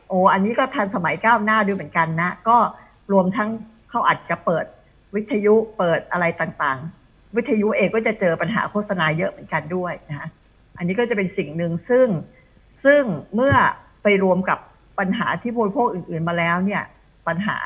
[0.10, 2.58] โอ้อันนี้ก็ทันสมัยก้าวหน้าด้วยเหมือนกันนะ ก็
[3.12, 3.50] รวมทั้ง
[3.90, 4.66] เขาอาจจะเปิด
[5.16, 10.30] วิทยุเปิดอะไรต่างๆ วิทยุเองก็จะเจอปัญหาโฆษณาเยอะเหมือนกันด้วยนะ
[10.78, 12.08] อันนี้ก็จะเป็นสิ่งหนึ่งซึ่ง
[12.84, 13.04] ซึ่ง
[13.36, 13.54] เมื่อ
[14.04, 14.60] ไปรวมกับ
[15.00, 16.84] ปัญหาที่บริโภคอื่น ๆ มาแล้วเนี่ย
[17.28, 17.58] ปัญหา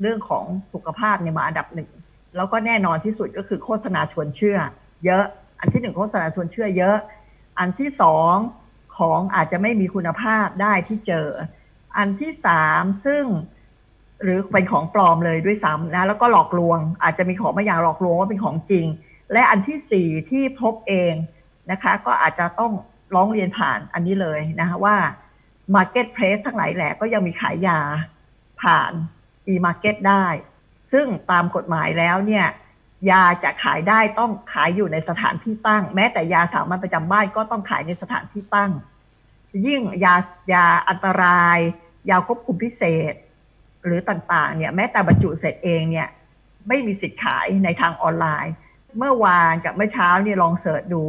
[0.00, 1.90] เรื่องของสุขภาพเนี่ยมาอันดับหนึ่ง
[2.36, 4.58] แล้วก็แน่นอนที่สุดก็คือโฆษณาชวนเชื่อ
[5.04, 5.24] เยอะ
[5.60, 6.96] อันที่หนึ่งโฆษณาชวนเชื่อเยอะ
[7.58, 8.34] อันที่สอง
[8.98, 11.28] ของอาจจะไม่มีคุณภาพได้ที่เจอ
[11.96, 13.24] อันที่สามซึ่ง
[14.22, 18.86] หรือเป็นของปลอมเลยด้วยซ้ำนะแล้วก็หลอกลวง อาจจะมีของบางอย่างหลอกลวงว่าเป็นของจริง
[19.32, 21.14] และอันที่สี่ที่พบเอง
[21.70, 22.72] นะคะ ก็อาจจะต้อง
[23.14, 24.96] ร้องเรียนผ่านอันนี้เลยนะคะว่า
[25.74, 27.80] Marketplace ทั้งหลายแหละก็ยังมีขายยา
[28.62, 28.92] ผ่าน
[29.48, 30.26] e-market ได้
[30.92, 32.46] ซึ่งตามกฎหมายแล้วเนี่ย
[33.10, 38.70] ยาจะขายได้ต้องขายอยู่ในสถานที่ตั้ง แม้แต่ยาสามัญประจำบ้านก็ต้องขายในสถานที่ตั้ง
[39.66, 40.14] ยิ่งยา
[40.52, 41.58] ยาอันตราย
[42.10, 43.14] ยาควบคุมพิเศษ
[43.86, 46.08] หรือต่างๆเนี่ยแม้แต่บรรจุเสร็จเองเนี่ย
[46.68, 48.54] ไม่มีสิทธิ์ขายในทางออนไลน์
[48.98, 51.02] เมื่อวานกับเมื่อเช้านี่ลองเสิร์ชดู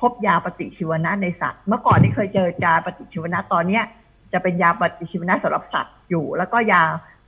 [0.00, 3.84] พบยาปฏิชีวนะในสัตว์ เมื่อก่อนที่เคยเจอยาปฏิชีวนะตอนเนี้ย
[4.32, 6.82] จะเป็นยาปฏิชีวนะสำหรับสัตว์อยู่ แล้วก็ยา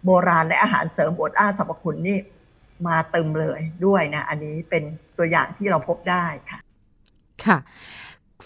[0.05, 2.19] โบราณและอาหารเสริมบดอ้าสรรพคุณนี่
[2.87, 4.83] มาเติมเลยด้วยนะ อันนี้เป็น
[5.19, 6.59] ตัวอย่างที่เราพบได้ค่ะ
[7.45, 7.57] ค่ะ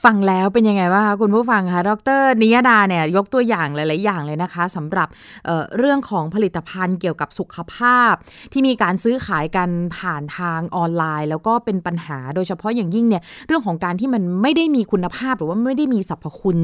[0.04, 5.08] ฟังแล้วเป็นยังไงบ้างคะคุณผู้ฟังคะดรนิยดาเนี่ยยกตัวอย่างหลาย ๆ อย่างเลยนะคะสำหรับ
[5.44, 8.12] เเรื่องของผลิตภัณฑ์เกี่ยวกับสุขภาพ
[8.52, 16.58] ที่มีการซื้อขายกันผ่านทางออนไลน์ แล้วก็เป็นปัญหาโดยเฉพาะอย่างยิ่งเนี่ยเรื่องของการที่มันไม่ได้มีคุณภาพหรือว่าไม่ได้มีสรรพคุณ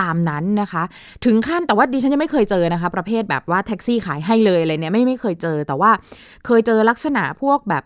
[0.00, 0.82] ตามนั้นนะคะ
[1.24, 5.90] ถึงขั้นแต่ว่าดิฉันยังไม่เคยเจอนะคะ ประเภทแบบว่าแท็กซี่ขายให้เลยอะไรเนี่ยไม่ไม่เคยเจอ แต่ว่า
[6.46, 7.84] เคยเจอลักษณะพวกแบบ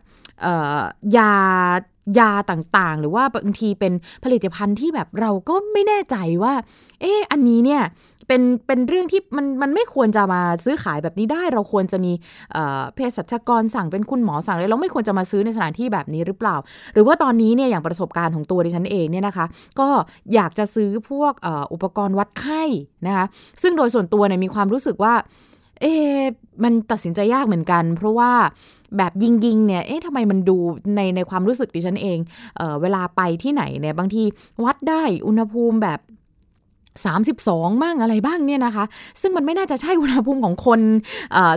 [1.17, 1.35] ยา
[2.19, 3.93] ยาต่างๆ หรือว่าบางทีเป็น
[4.25, 6.55] ผลิตภัณฑ์ที่แบบเราก็ไม่แน่ใจว่า
[7.01, 7.83] เอออันนี้เนี่ย
[8.29, 12.13] เป็นเป็นเรื่องที่มันมันไม่ควรจะมาซื้อขายแบบนี้ได้ เราควรจะมี
[12.95, 16.57] เภสัชกรสั่งเป็นคุณหมอสั่งเลยเราไม่ควรจะมาซื้อในสถานที่แบบนี้หรือเปล่า
[16.95, 19.47] หรือว่าตอนนี้เนี่ยอย่างประสบการณ์ของตัวดิฉันเองเนี่ยนะคะ
[19.81, 19.89] ก็
[20.35, 21.33] อยากจะซื้อพวก
[21.73, 22.63] อุปกรณ์วัดไข้
[23.07, 23.27] นะคะ
[23.63, 25.15] ซึ่งโดยส่วนตัวเนี่ยมีความรู้สึกว่า
[25.81, 25.93] เอ๊
[26.63, 28.31] มันตัดสินใจยากเหมือนกัน เพราะว่า
[28.97, 30.57] แบบยิงยิงเนี่ย เอ๊ะทำไมมันดู
[30.97, 32.19] ในในความรู้สึกดิฉันเอง
[32.57, 34.23] เออเวลาไปที่ไหนเนี่ยบางที
[34.65, 36.01] วัดได้อุณหภูมิแบบ
[37.05, 38.85] 32บ้างอะไรบ้างเนี่ยนะคะ
[39.21, 40.81] ซึ่งมันไม่น่าจะใช่อุณหภูมิของคน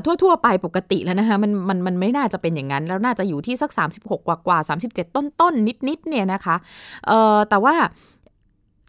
[0.06, 4.58] ทั่ว ๆ ไปปกติแล้วนะคะมันมันมันไม่น่าจะเป็นอย่างนั้น แล้วน่าจะอยู่ที่สัก 36 กว่ากว่า
[4.90, 6.56] 37 ต้นต้นนิดนิดเนี่ยนะคะ
[7.08, 7.76] เออแต่ว่า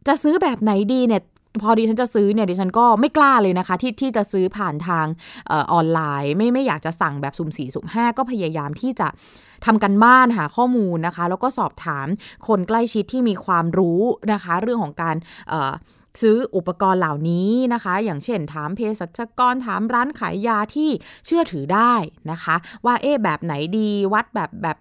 [0.07, 1.23] จะซื้อแบบไหนดีเนี่ย
[1.63, 5.07] พอดีฉันจะซื้อเนี่ยดิฉันก็ไม่กล้าเลยนะคะ ที่ที่จะซื้อผ่านทาง
[5.73, 9.09] ออนไลน์ ไม่ไม่อยากจะสั่งแบบสุ่มสี่สุ่มห้าก็พยายามที่จะ
[9.67, 12.07] ทำกันบ้านหาข้อมูลนะคะ แล้วก็สอบถาม
[12.49, 14.01] คนใกล้ชิดที่มีความรู้
[14.33, 15.17] นะคะ เรื่องของการ
[16.23, 20.91] ซื้ออุปกรณ์เหล่านี้นะคะ อย่างเช่นถามเภสัชกรถามร้านขายยาที่
[21.27, 21.95] เชื่อถือได้
[22.31, 24.77] นะคะ ว่าเอ๊แบบไหนดีวัดแบบแบบ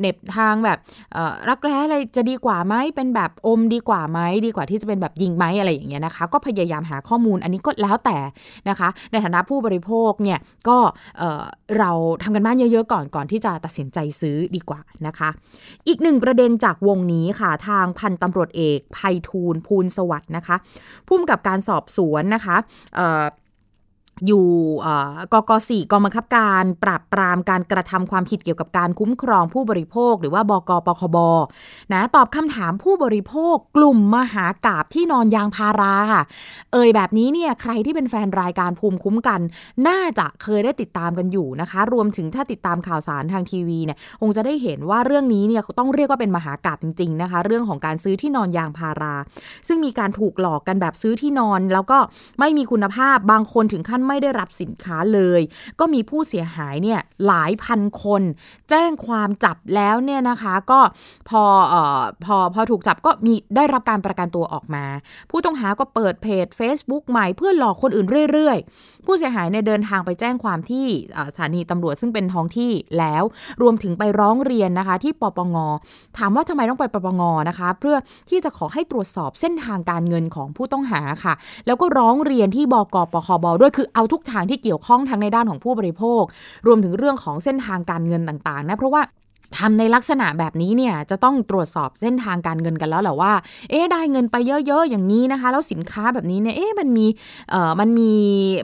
[0.00, 0.78] เน็บทางแบบ
[1.48, 8.18] รักแร้อะไรจะดีกว่าไหมเป็นแบบอมดีกว่าไหมดีกว่าที่จะเป็นแบบยิงไหมอะไรอย่างเงี้ยนะคะ ก็พยายามหาข้อมูลอันนี้ก็แล้วแต่
[8.68, 10.78] นะคะ ในฐานะผู้บริโภคเนี่ยก็
[11.78, 11.90] เรา
[12.22, 15.28] ทำกันบ้านเยอะๆก่อนก่อนที่จะตัดสินใจซื้อดีกว่านะคะ
[15.88, 20.56] อีกหนึ่งประเด็นจากวงนี้ค่ะทางพันตำรวจเอกภัยทูลภูลสวัสด์นะคะ
[21.08, 22.56] พุ่มกับการสอบสวนนะคะ
[24.26, 24.46] อยู่
[25.32, 31.16] กก4กองบังคับการปราบปรามการกระทำความผิดเกี่ยวกับการคุ้มครองผู้บริโภค หรือว่าบกปคบ
[31.92, 36.22] นะตอบคำถามผู้บริโภคกลุ่มมหากาบที่นอนยางพาราค่ะ
[36.72, 39.40] เอ่ยแบบนี้เนี่ยใครที่เป็นแฟนรายการภูมิคุ้มกัน
[39.88, 49.14] น่าจะเคยได้ติดตามกันอยู่นะคะ รวมถึงถ้าติดตามข่าวสารทางทีวีเนี่ยคงจะได้เห็นว่าเรื่องนี้เนี่ยต้องเรียกว่าเป็นมหากาบจริง ๆนะคะ เรื่องของการซื้อที่นอนยางพารา
[49.68, 51.98] ซึ่งมีการถูกหลอกกันแบบซื้อที่นอน แล้วก็
[52.40, 55.40] ไม่มีคุณภาพบางคนถึงขั้นไไม่ได้รับสินค้าเลย
[55.80, 58.22] ก็มีผู้เสียหายเนี่ยหลายพันคน
[58.70, 60.80] แจ้งความจับแล้วเนี่ยนะคะก็
[61.28, 61.42] พอ
[61.72, 64.84] ออพอพอถูกจับก็มีได้รับการประกันตัวออกมา
[65.30, 70.86] ผู้ต้องหาก็เปิดเพจ Facebook ใหม่เพื่อหลอกคนอื่นเรื่อยๆ ผู้เสียหายเนี่ยเดินทางไปแจ้งความที่
[71.34, 73.22] สถานีตำรวจซึ่งเป็นท้องที่แล้ว
[73.62, 75.56] รวมถึงไปร้องเรียนนะคะที่ปปง
[76.18, 77.96] ถามว่าทำไมต้องไปปปงนะคะ เพื่อ
[78.30, 81.34] ที่จะขอให้ตรวจสอบเส้นทางการเงินของผู้ต้องหาค่ะ
[81.66, 86.22] แล้วก็ร้องเรียนที่บกปคบด้วยคือเอาทุกทางที่เกี่ยวข้องทั้งในด้านของผู้บริโภค
[86.66, 89.02] รวมถึงเรื่องของเส้นทางการเงินต่างๆนะเพราะว่า
[89.58, 93.32] ทำในลักษณะแบบนี้เนี่ยจะต้องตรวจสอบเส้นทางการเงินกันแล้วแหละว่า
[93.70, 97.06] เอ๊ได้เงินไปเยอะ ๆ อย่างนี้นะคะ แล้วสินค้าแบบนี้เนี่ยเอ๊มันมี
[97.50, 98.12] เอ่อมันมี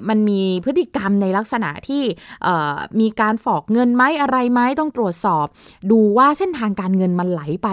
[0.09, 2.03] มันมีพฤติกรรมในลักษณะที่
[2.45, 5.47] เอ่อมีการฝอกเงินไหมอะไรไหมต้องตรวจสอบ
[5.91, 7.69] ดูว่าเส้นทางการเงินมันไหลไป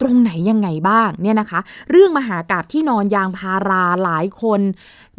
[0.00, 1.60] ตรงไหนยังไงบ้างเนี่ยนะคะ
[1.90, 4.60] เรื่องมหากราบที่นอนยางพาราหลายคน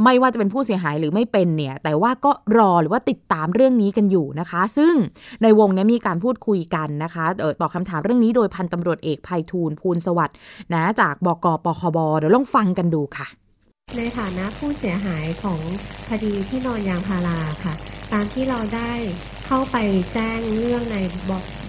[0.04, 4.94] ไม่ว่าจะเป็นผู้เสียหายหรือไม่เป็นเนี่ย แต่ว่าก็รอหรือว่าติดตามเรื่องนี้กันอยู่นะคะ ซึ่ง
[5.44, 10.36] ในวงนี้มีการพูดคุยกันนะคะออตอบคำถามเรื่องนี้โดยพันตำรวจเอกภัยทูลภูลสวัสด์
[10.74, 13.28] นะจากบกปคบเดี๋ยวลองฟังกันดูค่ะ
[13.98, 15.60] ในฐานะผู้เสียหายของ
[16.10, 17.74] คดีที่นอนยางพาราค่ะ
[18.14, 18.92] ตามที่เราได้
[19.48, 19.78] เข้าไป
[20.14, 20.98] แจ้งเรื่องใน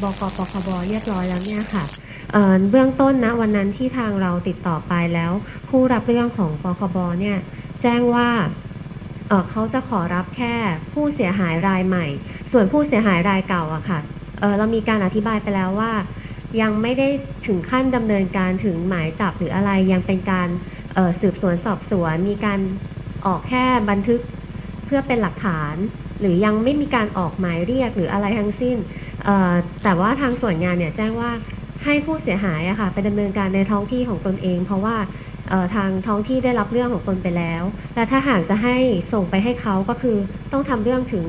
[0.03, 1.85] บกปคบเรียบร้อยแล้วเนี่ยค่ะ
[2.33, 5.33] เเบื้องต้นนะวันนั้นที่ทางเราติดต่อไปแล้ว
[5.69, 7.37] ผู้รับเรื่องของปคบเนี่ย
[7.83, 8.29] แจ้งว่า
[9.29, 10.55] เเขาจะขอรับแค่
[10.93, 12.07] ผู้เสียหายรายใหม่
[12.53, 14.01] ส่วนผู้เสียหายรายเก่าอะค่ะ
[14.39, 15.93] เเรามีการอธิบายไปแล้วว่า
[16.61, 17.09] ยังไม่ได้
[17.47, 20.49] ถึงขั้นดำเนินการถึงหมายจับหรืออะไรยังเป็นการ
[21.21, 22.61] สืบสวนสอบสวน มีการ
[23.27, 24.21] ออกแค่บันทึก
[24.87, 25.75] เพื่อเป็นหลักฐาน
[26.21, 28.77] หรือยังไม่มีการออกหมายเรียกหรืออะไรทั้งสิ้น
[29.83, 31.31] แต่ว่าทางส่วนงานเนี่ยแจ้งว่า
[31.85, 34.97] ให้ผู้เสียหายอะค่ะไปดำเนินการในท้องที่ของตนเอง เพราะว่า
[35.75, 37.63] ทางท้องที่ได้รับเรื่องของตนไปแล้ว
[37.95, 38.77] และถ้าหากจะให้
[39.13, 40.17] ส่งไปให้เขาก็คือ
[40.53, 41.25] ต้องทำเรื่องถึง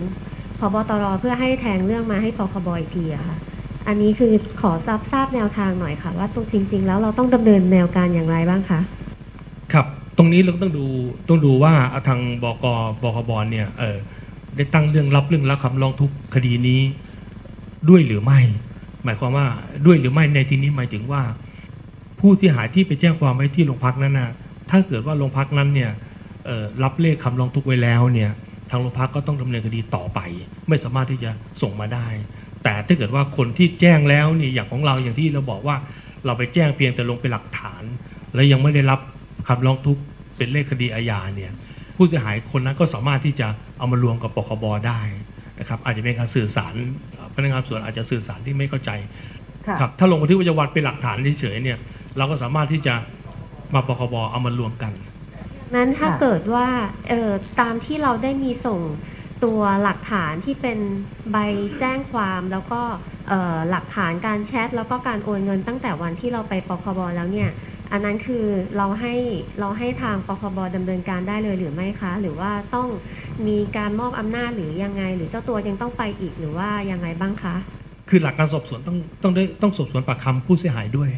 [0.60, 3.38] พบตรเพื่อให้แทงเรื่องมาให้ปคบอีกทีอะค่ะ
[3.88, 8.80] อันนี้คือขอทราบทราบแนวทางหน่อยค่ะ ว่าตรงจริง ๆ แล้วเราต้องดำเนินแนวการอย่างไรบ้างคะ
[9.74, 9.86] ครับ
[10.18, 10.86] ตรงนี้เราต้องดู
[11.28, 11.74] ต้องดูว่า
[12.08, 12.66] ทางบก
[13.02, 13.98] บคบเนี่ยเออ
[14.56, 16.82] ได้ตั้งเรื่องรับเรื่องรับคำร้องทุกคดีนี้
[17.90, 18.40] ด้วยหรือไม่
[19.04, 19.46] หมายความว่า
[19.86, 21.22] ด้วยหรือไม่ในที่นี้หมายถึงว่า
[22.20, 24.30] ผู้ที่หายที่ไปแจ้งความไว้ที่โรงพักนั้นนะ
[24.70, 25.92] ถ้าเกิดว่าโรงพักนั้นเนี่ย
[26.84, 28.32] รับเลขคำร้องทุกไว้แล้วเนี่ย
[28.70, 30.20] ทางโรงพักก็ต้องดำเนินคดีต่อไป
[30.70, 32.08] ไม่สามารถที่จะส่งมาได้
[32.64, 35.76] แต่ถ้าเกิดว่าคนที่แจ้งแล้วนี่อย่างของเราอย่างที่เราบอกว่า
[36.26, 37.84] เราไปแจ้งเพียงแต่ลงเป็นหลักฐาน
[38.34, 39.00] และยังไม่ได้รับ
[39.48, 40.02] คำร้องทุกข์
[40.38, 41.52] เป็นเลขคดีอาญาเนี่ย
[41.96, 43.48] ผู้เสียหายคนนั้นก็สามารถที่จะ
[43.78, 45.00] เอามารวมกับปคบได้
[45.60, 46.74] นะครับอาจจะเป็นการสื่อสาร
[47.34, 48.92] พนักงานส่วนอาจจะสื่อสารที่ไม่เข้าใจ
[49.80, 51.78] ครับถ้าลงบันทึกประจำวันเป็นหลักฐานเฉยๆเนี่ย
[52.18, 52.96] เราก็สามารถที่จะ
[53.74, 54.94] มาปคบเอามารวมกัน
[55.76, 56.68] นั้นถ้าเกิดว่า
[57.10, 58.82] เออตามที่เราได้มีส่ง
[59.44, 60.80] ตัวหลักฐานที่เป็น
[61.32, 61.38] ใบ
[61.80, 62.82] แจ้งความแล้วก็
[63.28, 67.50] เอ่อหลักฐานการแชทแล้วก็การโอนเงินตั้งแต่วันที่เราไปปคบแล้วเนี่ย
[67.92, 68.46] อันนั้นคือ
[68.78, 69.16] เราให้
[69.60, 72.88] เราให้ทางปคบดำเนินการได้เลยหรือไม่คะ หรือว่าต้อง
[73.48, 77.56] มีการมอบอำนาจหรือยังไง หรือเจ้าตัวยังต้องไปอีกหรือว่ายังไงบ้างคะ
[78.10, 81.10] คือหลักการสอบสวนต้องต้องได้ต้องสอบสวนปากคำผู้เสียหายด้วย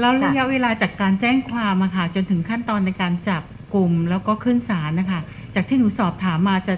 [0.00, 3.42] แล้วระยะเวลาจากการแจ้งความอะค่ะจนถึงขั้นตอนในการจับ
[3.74, 5.20] กลุ่มแล้วก็ขึ้นศาลนะคะ
[5.54, 6.74] จากที่หนูสอบถามมาจะ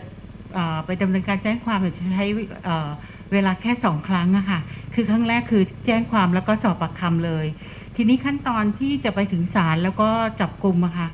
[0.54, 2.24] เอ่อไปดำเนินการแจ้งความเนี่ยจะใช้
[2.64, 2.88] เอ่อ
[3.32, 4.60] เวลาแค่สองครั้งอะค่ะ
[4.94, 7.46] คือครั้งแรกคือแจ้งความแล้วก็สอบปากคำเลย
[7.96, 10.08] ทีนี้ขั้นตอนที่จะไปถึงศาลแล้วก็
[10.40, 11.08] จับกลุ่มอะค่ะ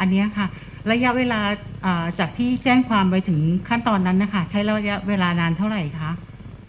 [0.00, 0.46] อันเนี้ยค่ะ
[0.92, 1.40] ระยะเวลา
[1.82, 6.10] เอ่อจากที่แจ้งความไปถึงขั้นตอนนั้นนะคะ ใช้ระยะเวลานานเท่าไหร่คะ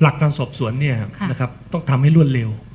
[0.01, 2.66] หลักการสอบสวนเนี่ยค่ะนะครับต้องทำให้รวดเร็วค่ะ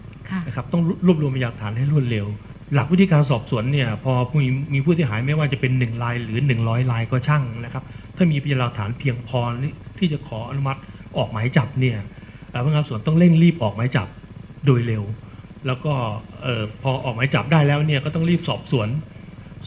[0.46, 2.26] นะครับต้องรวบรวมพยานหลักฐานให้รวดเร็ว
[2.74, 4.12] หลักวิธีการสอบสวนเนี่ยพอ
[4.42, 7.84] มีมีผู้เสียหายไม่ว่าจะเป็นหนึ่งรายหรือหนึ่งร้อยรายก็ช่างนะครับ
[8.16, 9.40] ถ้ามีพยานหลักฐานเพียงพอ
[9.98, 10.80] ที่จะขออนุมัติ
[11.16, 11.96] ออกหมายจับเนี่ย
[12.52, 14.08] พนักงานสวนต้องเร่งรีบออกหมายจับ
[14.66, 15.02] โดยเร็ว
[15.66, 15.92] แล้วก็
[16.82, 18.88] พอออกหมายจับได้แล้วเนี่ยก็ต้องรีบสอบสวน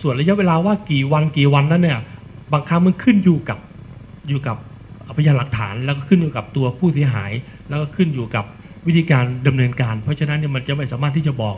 [0.02, 2.00] ส่วนระยะเวลาว่ากี่วันกี่วันนั้นเนี่ย
[2.54, 3.60] บางครั้งมันขึ้นอยู่กับ
[4.30, 4.58] อยู่กับ
[5.18, 7.32] พยานหลักฐาน แล้วก็ขึ้นอยู่กับตัวผู้เสียหาย
[7.70, 8.46] แล้วก็ขึ้นอยู่กับ
[8.88, 11.56] วิธีการดำเนินการ เพราะฉะนั้นเนี่ยมันจะไม่สามารถที่จะบอก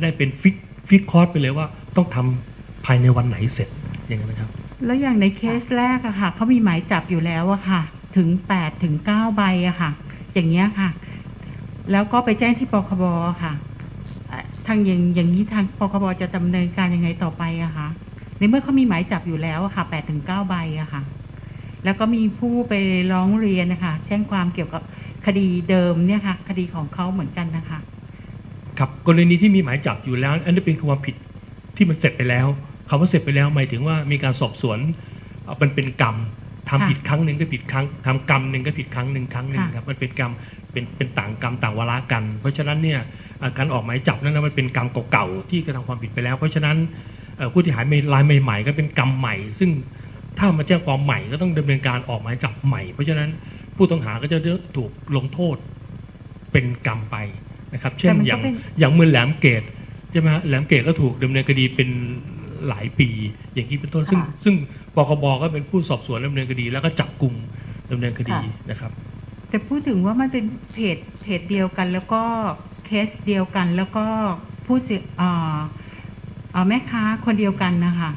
[0.00, 0.56] ได้เป็น fix
[0.88, 1.66] fix course ไปเลยว่า
[1.96, 3.68] ต้องทำภายในวันไหนเสร็จ
[4.06, 4.50] อย่างนั้นนะครับ
[4.84, 7.80] แล้วอย่างในเคสแรกอะค่ะเขามีหมายจับอยู่แล้วอะค่ะ
[8.16, 9.90] ถึง8ถึง9ใบอะค่ะ
[10.34, 10.88] อย่างเงี้ยค่ะ
[11.92, 13.04] แล้วก็ไปแจ้งที่ปคบ
[13.42, 13.52] ค่ะ
[14.30, 17.88] อะทางอย่างอย่างนี้ทางปคบจะดำเนินการยังไงต่อไปอะคะ
[18.38, 21.02] ในเมื่อเขามีหมายจับอยู่แล้วอะค่ะ8ถึง9ใบอะค่ะ
[21.84, 22.74] แล้วก็มีผู้ไป
[23.12, 24.82] ร้องเรียนนะคะแจ้งความเกี่ยวกับ
[25.26, 27.78] คดีเดิมเนี่ยค่ะคดีของเขาเหมือนกันนะคะ
[28.78, 31.14] ครับกรณีที่มีหมายจับอยู่แล้ว อันนี้เป็นความผิด
[31.76, 32.46] ที่มันเสร็จไปแล้ว
[32.88, 34.78] คำว่าเสร็จไปแล้วหมายถึงว่ามีการสอบสวน
[35.44, 36.16] เอ่อมันเป็นกรรม
[36.68, 40.32] ทำค่ะผิดครั้งหนึ่งก็ผิดครั้งทำกรรมหนึ่งก็ผิดครั้งหนึ่งครั้งหนึ่งค่ะครับมันเป็นกรรม
[40.72, 43.00] เป็นเป็นต่างกรรมต่างวาระกัน เพราะฉะนั้นเนี่ย
[43.38, 46.76] เอ่อการออกหมายจับนั้นนะมันเป็นกรรมเก่าๆที่กระทำความผิดไปแล้ว เพราะฉะนั้น
[47.36, 49.70] เอ่อผู้ที่หายรายใหม่ๆ ก็เป็นกรรมใหม่ ซึ่ง
[50.38, 53.28] ถ้ามาแจ้งความใหม่ก็ต้องดำเนินการออกหมายจับใหม่ เพราะฉะนั้น
[53.76, 54.38] ผู้ต้องหาก็จะ
[54.76, 55.56] ถูกลงโทษ
[56.52, 57.16] เป็นกรรมไป
[57.74, 59.62] นะครับ เช่นแต่มันก็อย่างเป็นอย่างเมืองแหลมเกต
[60.10, 61.88] ใช่ไหมฮะแหลมเกตก็ถูกดำเนินคดีเป็น
[62.68, 63.08] หลายปี
[63.54, 64.54] อย่างนี้เป็นต้นซึ่ง ซึ่ง
[64.94, 67.34] ปคบก็เป็นผู้สอบสวนดำเนินคดี แล้วก็จับกลุ่ม
[67.90, 68.38] ดำเนินคดี
[68.70, 68.90] นะครับ
[69.48, 72.22] แต่พูดถึงว่ามันเป็นเพจเพจเดียวกัน แล้วก็
[72.86, 74.04] เคสเดียวกัน แล้วก็
[74.66, 75.58] ผู้เสียเอ่อ
[76.52, 78.10] เอ่อแม่ค้าคนเดียวกันนะคะ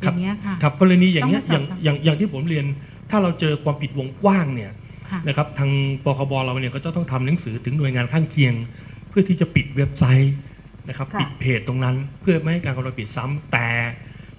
[0.00, 2.66] อครับย่างเงี้ยค่ะครับกรณีอย่างเงี้ยต้อมย่างสบอย่างอย่างที่ผมเรียน
[3.10, 4.72] ถ้าเราเจอความผิดวงกว้างเนี่ย
[5.10, 5.70] ค่ะนะครับทาง
[6.04, 8.54] ปคบเราเนี่ยก็จะต้องทำหนังสือถึงหน่วยงานข้างเคียง
[9.08, 10.34] เพื่อที่จะปิดเว็บไซต์
[10.88, 13.68] นะครับค่ะปิดเพจตรงนั้น เพื่อไม่ให้การกระทำผิดซ้ำแต่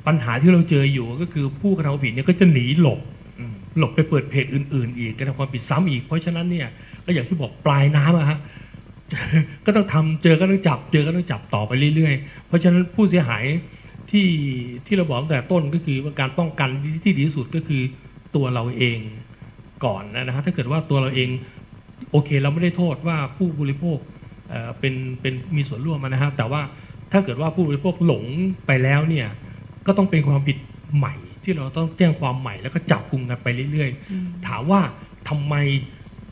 [0.08, 3.00] ปัญหาที่เราเจออยู่ก็คือผู้กระทำความผิดเนี่ยก็จะหนีหลบ
[3.78, 6.68] หลบไปเปิดเพจอื่น ๆ อีกกระทำความผิดซ้ำอีก เพราะฉะนั้นเนี่ย
[7.06, 8.40] ก็อย่างที่บอกปลายน้ำอะฮะ
[9.66, 13.44] ก็ต้องทำเจอก็ต้องจับ เจอก็ต้องจับต่อไปเรื่อย ๆ เพราะฉะนั้นผู้เสียหาย
[14.12, 14.28] ที่
[14.86, 16.70] ที่เราบอกตั้งแต่ต้นก็คือว่าการป้องกัน
[17.04, 17.82] ที่ดีที่สุดก็คือ
[18.36, 19.00] ตัวเราเอง
[19.86, 21.30] ก่อนนะฮะถ้าเกิดว่าตัวเราเอง
[22.12, 23.98] โอเค เราไม่ได้โทษว่าผู้บริโภค
[24.50, 26.62] เอ่อเป็นเป็นมีส่วนร่วมนะฮะแต่ว่า
[27.12, 28.24] ถ้าเกิดว่าผู้บริโภคหลง
[28.68, 29.28] ไปแล้วเนี่ย
[29.86, 30.58] ก็ต้องเป็นความผิด
[30.98, 34.82] ใหม่ ที่เราต้องแจ้งความใหม่แล้วก็จับกลุ่มกันไปเรื่อยๆ ถามว่า
[35.30, 35.56] ทำไม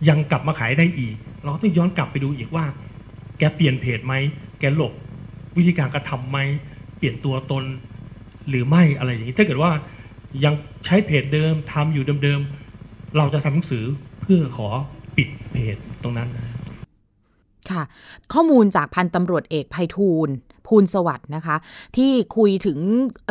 [0.09, 2.65] ยังกลับมาขายได้อีก เราก็ต้องย้อนกลับไปดูอีกว่า
[3.37, 4.13] แกเปลี่ยนเพจไหม
[4.59, 4.93] แกหลบ
[5.57, 6.39] วิธีการกระทำไหม
[6.97, 7.63] เปลี่ยนตัวตน
[8.49, 9.71] หรือไม่อะไรอย่างนี้ถ้าเกิดว่า
[10.43, 10.53] ยัง
[10.86, 13.86] ใช้เพจเดิมทำอยู่เดิมๆ เราจะทำหนังสือ
[14.21, 14.67] เพื่อขอ
[15.17, 16.45] ปิดเพจตรงนั้นนะ
[17.71, 17.84] ค่ะ
[18.34, 20.34] ข้อมูลจากพันตำรวจเอกไพฑูรย์
[20.68, 21.55] ภูลสวัสด์นะคะ
[21.95, 22.80] ที่คุยถึง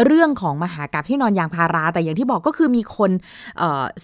[0.06, 3.10] เรื่องของมหากราบที่นอนยางพารา แต่อย่างที่บอกก็คือมีคน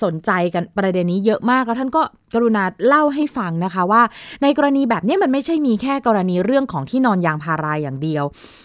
[0.03, 2.03] สนใจกันประเด็นนี้เยอะมากแล้วท่านก็
[2.35, 4.03] กรุณาเล่าให้ฟังนะคะว่า
[4.43, 8.25] ในกรณีแบบนี้มันไม่ใช่มีแค่กรณีเรื่องของที่นอนยางพาราอย่างเดียว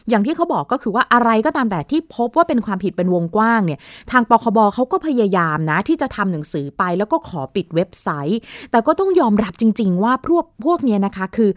[0.09, 3.79] อย่างที่เขาบอกก็คือว่าอะไรก็ตามแต่ที่พบว่าเป็นความผิดเป็นวงกว้างเนี่ย
[4.11, 8.39] ทางปคบเขาก็พยายามนะที่จะทำหนังสือไปแล้วก็ขอปิดเว็บไซต์
[8.71, 11.49] แต่ก็ต้องยอมรับจริง ๆ ว่าพวกพวกเนี้ยนะคะคือ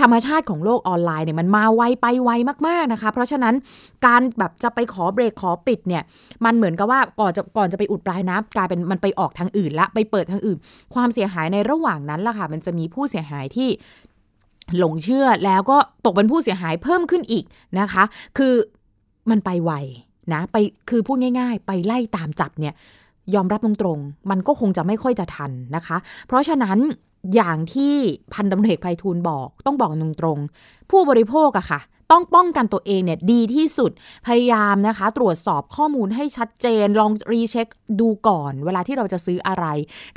[0.00, 2.30] ธรรมชาติของโลกออนไลน์เนี่ยมันมาไวไปไว
[2.66, 3.54] มากๆนะคะ เพราะฉะนั้น
[4.06, 6.02] การแบบจะไปขอเบรกขอปิดเนี่ย
[6.44, 10.58] มันเหมือนกับว่าก่อนจะก่อนจะไปอุดปลายน้ำกลายเป็นมันไปออกทางอื่นละไปเปิดทางอื่น
[10.94, 13.68] ความเสียหายในระหว่างนั้นล่ะค่ะ มันจะมีผู้เสียหายที่
[14.78, 17.44] หลงเชื่อแล้วก็ตกเป็นผู้เสียหายเพิ่มขึ้นอีก
[17.80, 18.04] นะคะ
[18.38, 18.54] คือ
[19.30, 19.72] มันไปไว
[20.32, 20.56] นะไป
[20.90, 22.74] คือพูดง่าย ๆ ไปไล่ตามจับเนี่ย
[23.34, 26.78] ยอมรับตรงๆมันก็คงจะไม่ค่อยจะทันนะคะ เพราะฉะนั้น
[27.34, 27.94] อย่างที่
[28.34, 31.80] พันตำรวจเอกไพฑูรย์บอก ต้องบอกตรงๆผู้บริโภคอะค่ะ
[32.12, 33.90] ต้องป้องกันตัวเองเนี่ยดีที่สุด
[34.26, 37.68] พยายามนะคะ ตรวจสอบข้อมูลให้ชัดเจน ลองรีเช็ค
[38.00, 39.66] ดูก่อน เวลาที่เราจะซื้ออะไร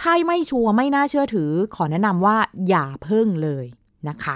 [0.01, 2.37] ถ้าไม่ชัวร์ไม่น่าเชื่อถือ ขอแนะนำว่า
[2.69, 3.65] อย่าเพิ่งเลย
[4.09, 4.35] นะคะ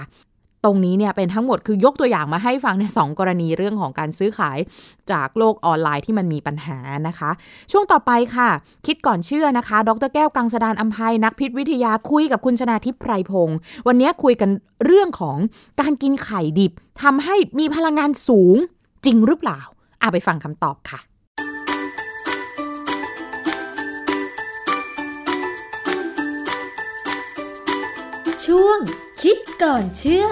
[0.64, 4.58] ตรงนี้เนี่ยเป็นทั้งหมดคือยกตัวอย่างมาให้ฟังในสองกรณีเรื่องของการซื้อขาย
[5.12, 7.30] จากโลกออนไลน์ที่มันมีปัญหานะคะ
[7.72, 8.50] ช่วงต่อไปค่ะ
[8.86, 13.56] คิดก่อนเชื่อนะคะ ดรแก้วกังสดานอัมภัยนักพิษวิทยาคุยกับคุณชนาทิพย์ไพรพงศ์
[13.86, 14.50] วันนี้คุยกัน
[14.84, 15.36] เรื่องของ
[15.80, 18.56] การกินไข่ดิบทำให้มีพลังงานสูง
[19.04, 19.60] จริงหรือเปล่า
[20.02, 21.00] อาไปฟังคำตอบค่ะ
[28.44, 28.78] ช่วง
[29.22, 30.26] คิดก่อนเชื่อ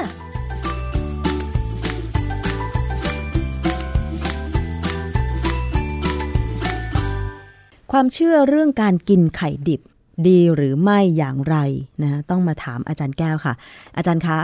[7.92, 9.80] ความเชื่อเรื่องการกินไข่ดิบ
[10.26, 11.56] ดีหรือไม่อย่างไร
[12.02, 13.54] นะต้องมาถามอาจารย์แก้วค่ะ
[13.96, 14.38] อาจารย์คะ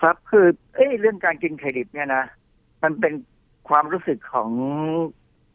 [0.00, 2.24] ครับคือเอ้ยเรื่องการกินไข่ดิบเนี่ยนะ
[2.82, 3.12] มันเป็น
[3.68, 4.50] ความรู้สึกของ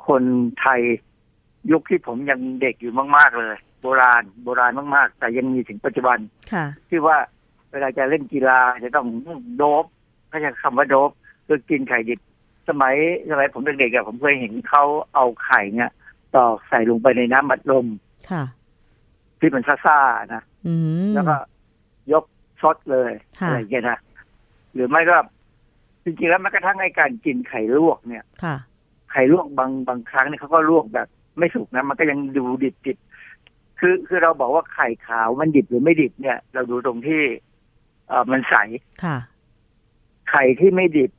[0.08, 0.24] คน
[0.60, 0.82] ไทย
[1.72, 6.18] ยุคที่ผมยังเด็กอยู่มาก ๆ เลย โบราณ โบราณมากๆ แต่ยังมีถึงปัจจุบัน
[6.54, 7.18] ค่ะที่ว่า
[7.72, 9.08] เวลาจะเล่นกีฬาจะต้อง
[9.58, 9.86] โดบ
[10.30, 11.12] เขาจะคำว่าโดบ
[11.48, 12.20] คือกินไข่ดิบ
[12.70, 12.96] สมัย
[13.30, 14.84] สมัยผมเด็กๆอะผมเคยเห็นเขา
[15.14, 15.92] เอาไข่เนี่ย
[16.38, 17.86] ตอกใส่ลงไปในน้ำบัดลม
[18.32, 18.44] ค่ะ
[19.40, 20.74] ที่มันซ่าๆนะอื
[21.10, 21.36] มแล้วก็
[22.14, 22.26] ยก
[22.62, 24.00] ซดเลยค่ะอะไรอย่างเงี้ยนะ
[24.74, 25.18] หรือไม่ก็
[26.04, 28.56] จริงๆแล้วแม้กระทั่งไอ้การกินไข่ลวกเนี่ย ค่ะ
[29.12, 31.08] ไข่ลวกบางบางครั้งเนี่ยเขาก็ลวกแบบ
[31.38, 37.22] ไม่สุกนะ มันก็ยังดูดิบดิบๆคือคือเราบอกว่าไข่ขาวมันดิบหรือไม่ดิบเนี่ย เราดูตรงที่
[38.08, 38.56] เออมันใส
[39.04, 39.18] ค่ะ
[40.30, 41.12] ไข่ที่ไม่ดิบ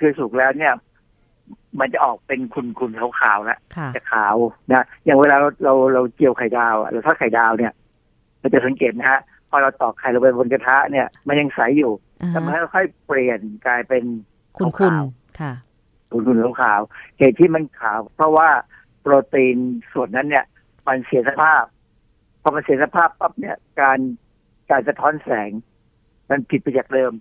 [0.00, 0.72] คือสุกแล้วเนี่ย
[1.80, 4.36] มันจะออกเป็นขุ่นๆขาวๆแล้วค่ะจะขาว
[4.70, 7.72] นะอย่างเวลาเราเราเราเจียวไข่ดาวอะหรือทอดไข่ดาวเนี่ย
[8.40, 9.20] เราจะสังเกตนะฮะ
[9.50, 11.92] พอเราตอกไข่ลงไปบนกระทะเนี่ย มันยังใสอยู่
[12.22, 14.04] อ่าฮะแต่มันค่อยๆเปลี่ยนกลายเป็น
[14.56, 14.94] คุณคุณ
[15.40, 15.52] ค่ะ
[16.10, 18.48] ขุ่นๆขาวๆเหตุที่มันขาว เพราะว่า
[19.00, 19.56] โปรตีน
[19.92, 20.44] ส่วนนั้นเนี่ย
[20.86, 21.64] มันเสียสภาพ
[22.42, 23.98] พอมันเสียสภาพปั๊บเนี่ย การ
[24.70, 25.50] การสะท้อนแสง
[26.30, 27.12] มันผิดไปจากเดิม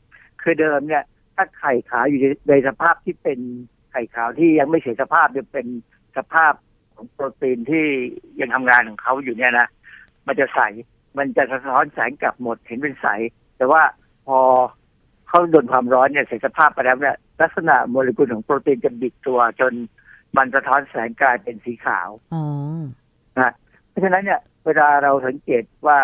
[0.41, 1.03] คือเดิมเนี่ย
[1.35, 3.39] ถ้าไข่ขาวอยู่ในในสภาพที่เป็น
[3.76, 5.67] ไข่ขาวที่ยังไม่เสียสภาพยังเป็น
[6.17, 6.53] สภาพ
[6.95, 7.85] ของโปรตีนที่
[8.39, 9.67] ยังทำงานของเขาอยู่เนี่ยนะ
[10.27, 10.59] มันจะใส
[11.17, 13.07] มันจะสะท้อนแสงกลับหมดเห็นเป็นใส
[13.57, 13.81] แต่ว่า
[14.27, 14.39] พอ
[15.27, 19.73] เขาโดนความร้อนเนี่ยเสียสภาพไปแล้วเนี่ยลักษณะโมเลกุลของโปรตีนจะบิดตัวจน
[20.37, 22.43] มันสะท้อนแสงกลายเป็นสีขาวอ๋อ
[23.39, 23.53] นะ
[23.89, 25.99] เพราะฉะนั้นเนี่ยเวลาเราสังเกตว่า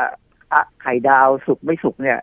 [0.53, 2.19] อะไข่ดาวสุกไม่สุกเนี่ย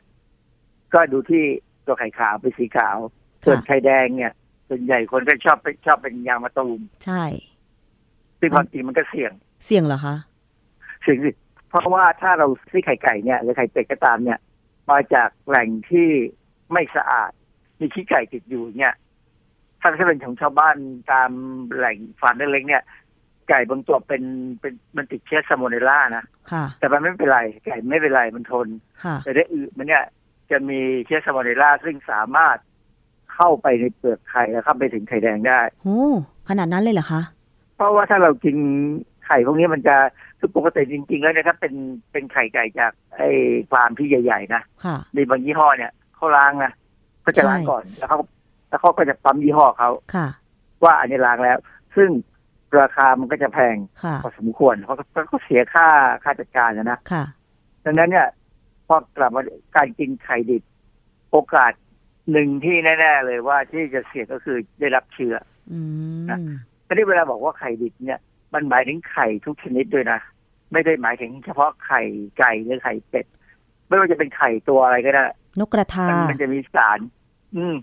[0.94, 1.44] ก็ดูที่
[1.86, 2.96] ตัวไข่ขาวเป็นสีขาว
[3.44, 4.32] ส่วนไข่แดงเนี่ย
[4.70, 7.24] ส่วนใหญ่คนก็ชอบไปชอบเป็นยางมะตูมใช่
[8.40, 9.32] ซึ่งความจริงมันก็เสี่ยง
[9.66, 10.16] เสี่ยงเหรอคะ
[11.02, 11.30] เสี่ยงสิ
[11.68, 14.38] เพราะว่าถ้าเราซื้อไข่ไก่เนี่ยหรือไข่เป็ดก็ตามเนี่ย
[14.90, 16.08] มาจากแหล่งที่
[16.72, 17.32] ไม่สะอาด
[17.80, 18.94] มีขี้ไก่ติดอยู่เนี่ย
[19.80, 20.76] ถ้าถ้าเป็นของชาวบ้าน
[21.12, 21.30] ตาม
[21.74, 22.82] แหล่งฟาร์มเล็กๆเนี่ย
[23.48, 24.22] ไก่บางตัวเป็น
[24.60, 28.68] เป็นมันติดเชื้อซาโมเนลล่านะค่ะแต่มันไม่เป็นไรไก่ไม่เป็นไรมันทน
[29.04, 30.04] ค่ะแต่ได้อึมันเนี่ย
[30.50, 32.56] จะมีเชื้อซาโมเนลล่าซึ่งสามารถ
[33.42, 36.00] เข้าไปในเปลือกไข่แล้วเข้าไปถึงไข่แดงได้โอ้
[36.48, 37.22] ขนาดนั้นเลยเหรอคะ
[37.76, 38.56] เพราะว่าถ้าเรากิน
[39.26, 39.96] ไข่พวกนี้มันจะ
[40.38, 41.74] คือปกติจริง ๆ แล้วเนี่ยถ้าเป็น
[42.12, 43.30] เป็นไข่ไก่จากไอ้
[43.70, 46.72] ฟาร์มที่ใหญ่ๆนะค่ะมีบางยี่ห้อเนี่ยเขาล้างนะ
[47.22, 48.18] เขาจะล้างใช่ก่อนแล้วเขา
[48.68, 50.28] แล้วเขาก็จะปั๊มยี่ห้อเขาค่ะ
[50.82, 51.58] ว่าอันนี้ล้างแล้ว
[51.96, 52.08] ซึ่ง
[52.80, 55.86] ราคามันก็จะแพงค่ะพอสมควรเพราะเขาก็เสียค่า
[56.24, 57.24] ค่าจัดการนะนะค่ะ
[57.84, 58.28] ดังนั้นเนี่ย
[58.86, 59.42] พอกลับมา
[59.76, 60.62] การกินไข่ดิบ
[61.30, 61.72] โอกาส
[62.32, 65.34] หนึ่งที่แน่ๆเลยว่าที่จะเสี่ยงก็คือได้รับเชื้อ
[65.72, 65.80] อื
[66.24, 66.26] ม
[66.86, 68.20] ทีนี้เวลาบอกว่าไข่ดิบเนี่ย
[68.54, 70.18] มันหมายถึงไข่ทุกชนิดด้วยนะ
[70.72, 72.02] ไม่ได้หมายถึงเฉพาะไข่
[72.38, 73.26] ไก่หรือไข่เป็ด
[73.88, 75.24] ไม่ว่าจะเป็นไข่ตัวอะไรก็ได้
[75.60, 76.98] นกกระทามันมันจะมีสาร
[77.56, 77.76] อืม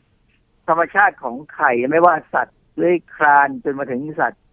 [0.68, 4.44] ธรรมชาติของไข่ไม่ว่าสัตว์เลื้อยคลานจนมาถึงสัตว์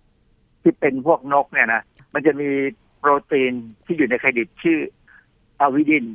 [0.62, 1.82] ที่เป็นพวกนกเนี่ยนะ
[2.14, 2.48] มันจะมี
[2.98, 3.52] โปรตีน
[3.84, 4.78] ที่อยู่ในไข่ดิบชื่อ
[5.60, 6.06] อะวิดิน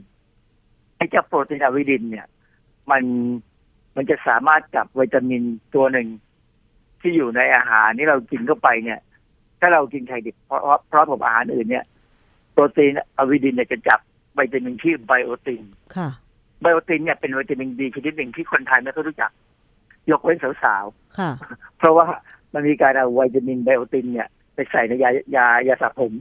[0.97, 2.27] ไอ้เจ้าโปรตีนอะวิดินเนี่ย
[2.91, 3.03] มัน
[4.00, 5.43] มันจะสามารถจับวิตามิน
[5.76, 6.08] ตัวหนึ่ง
[7.02, 9.00] ที่อยู่ในอาหารที่เรากินเข้าไปเนี่ย
[9.60, 11.86] ถ้าเรากินไข่ดิบเพราะเพราะกับอาหารอื่นเนี่ย
[12.54, 14.00] โปรตีนอะวิดินเนี่ยจะจับ
[14.38, 15.64] วิตามินชื่อไบโอติน
[15.95, 16.10] ค่ะ
[16.62, 19.32] ไบโอตินเนี่ยเป็นวิตามินดีชนิดหนึ่งที่คนไทยไม่ค่อยรู้จัก
[20.12, 20.86] ยกเว้นสาว
[21.20, 22.06] ค่ะๆเพราะว่า
[22.54, 26.14] มันมีการเอาวิตามินไบโอตินเนี่ยไปใส่ในยายายาสระผม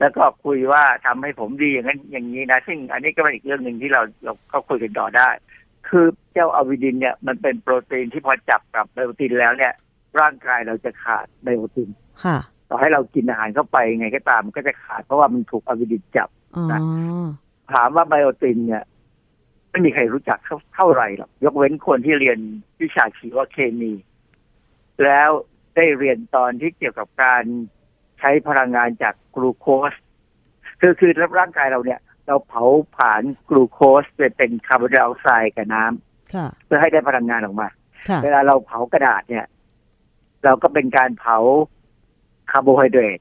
[0.00, 5.28] แล้วก็คุยว่าทำให้ผมดีอย่างนั้นอย่างนี้นะ ซึ่งอันนี้ก็เป็นอีกเรื่องหนึ่งที่เราเราก็คุยกันต่อได้
[5.90, 9.72] คือเจ้าอะวิดินเนี่ยมันเป็นโปรตีนที่พอจับกับไบโอตินแล้วเนี่ย
[10.20, 11.90] ร่างกายเราจะขาดไบโอติน
[12.24, 17.26] ค่ะต่อให้เรากินอาหารเข้าไปยังไงก็ตามมันก็จะขาดเพราะว่ามันถูก avidin จับอ๋อ
[17.72, 18.84] ถามว่าไบโอตินเนี่ย
[19.70, 20.38] ไม่มีใครรู้จัก
[20.74, 22.38] เท่าไหร่หรอกยกเว้นคนที่เรียน
[22.80, 23.92] วิชาชีวเคมี
[25.04, 25.30] แล้ว
[25.76, 27.44] ได้เรียนตอนที่เกี่ยวกับการ
[28.18, 29.92] ใช้พลังงานจากกลูโคส
[30.80, 32.64] คือคือร่างกายเราเนี่ย เราเผา
[32.96, 37.68] ผลาญกลูโคสไปเป็นคาร์บอนไดออกไซด์กับน้ำเพื่อให้ได้พลังงานออกมา
[38.22, 39.46] เวลาเราเผากระดาษเนี่ย
[40.44, 41.38] เราก็เป็นการเผา
[42.50, 43.18] คาร์โบไฮเดรต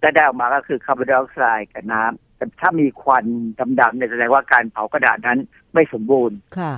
[0.00, 3.24] และได้ออกมาก็คือคาร์บอนไดออกไซด์กับน้ำแต่ถ้ามีควัน
[3.80, 5.38] ดำๆเนี่ยแสดงว่าการเผากระดาษนั้น
[5.74, 6.74] ไม่สมบูรณ์ค่ะ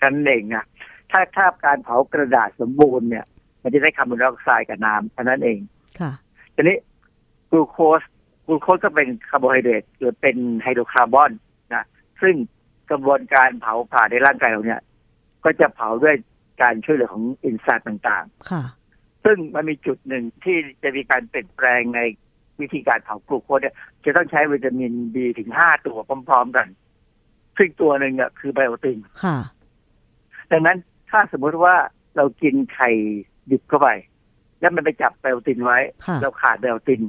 [0.00, 0.66] กันเองนะ
[1.10, 3.24] ถ้าถ้าการเผากระดาษสมบูรณ์เนี่ย
[3.62, 5.58] มันจะได้คาร์บอนไดออกไซด์กับน้ำเท่านั้นเอง
[6.00, 6.12] ค่ะ
[6.54, 6.76] ทีนี้
[7.50, 8.02] กลูโคส
[8.46, 11.30] กูโคสก็เป็นคาร์โบไฮเดรตหรือเป็นไฮโดรคาร์บอน
[11.74, 11.84] นะ
[12.22, 12.34] ซึ่ง
[12.90, 14.80] กระบวนการเผาผ่านในร่างกายเราเนี่ย
[15.44, 16.14] ก็จะเผาด้วย
[16.62, 18.64] การช่วยเหลือของอินทรีย์ต่างๆ ค่ะ
[19.24, 22.00] ซึ่งมันมีจุดหนึ่งที่จะมีการเปลี่ยนแปลงใน
[22.60, 23.74] วิธีการเผากลูโคสเนี่ย
[24.04, 26.68] จะต้องใช้วิตามินบีถึงห้าตัวพร้อมๆกัน
[27.56, 29.38] ซึ่งตัวหนึ่งเนี่ยคือไบโอตินค่ะ
[30.50, 30.78] ดังนั้น
[31.10, 31.74] ถ้าสมมติว่า
[32.16, 32.90] เรากินไข่
[33.50, 33.88] ดิบเข้าไป
[34.60, 35.78] แล้วมันไปจับไบโอตินไว้
[36.22, 37.02] เราขาดไบโอติน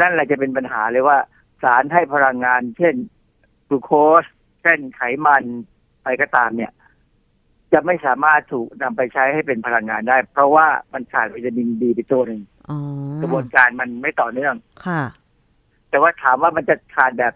[0.00, 1.18] นั่นแหละจะเป็นปัญหาเลยว่า
[1.62, 2.94] สารให้พลังงาน เช่น
[3.68, 3.92] กลูโค
[4.22, 4.24] ส
[4.62, 5.44] เช่นไขมัน
[6.00, 6.72] อะไรก็ตามเนี่ย
[7.72, 12.42] จะไม่สามารถถูกนำไปใช้ให้เป็นพลังงานได้ เพราะว่ามันขาดวิตามินดีไปตัวหนึ่ง
[13.22, 14.54] กระบวนการมันไม่ต่อเนื่อง
[14.86, 15.02] ค่ะ
[15.90, 17.34] แต่ว่าถามว่ามันจะขาดแบบ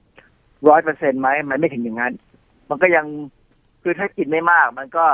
[0.69, 2.13] ร้อยเปอร์เซ็นไหมมันไม่ถึงอย่างนั้น
[2.69, 3.07] มันก็ยัง
[3.83, 5.07] คือถ้ากินไม่มาก มันก็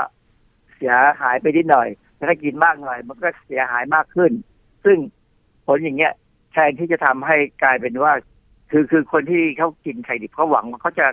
[0.77, 4.33] เสียหายไปนิดหน่อยแต่ถ้ากินมากหน่อย มันก็เสียหายมากขึ้น
[4.85, 4.99] ซึ่ง
[5.67, 6.13] ผลอย่างเงี้ย
[6.53, 8.13] แทนที่จะทำให้กลายเป็นว่า
[8.71, 11.07] คือคือคนที่เขากินไข่ดิบเขาหวังว่าเขาจะ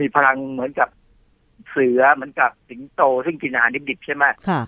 [0.00, 0.88] มีพลังเหมือนกับ
[1.70, 4.62] เสือเหมือนกับสิงโต ซึ่งกินอาหารดิบๆใช่ไหมค่ะ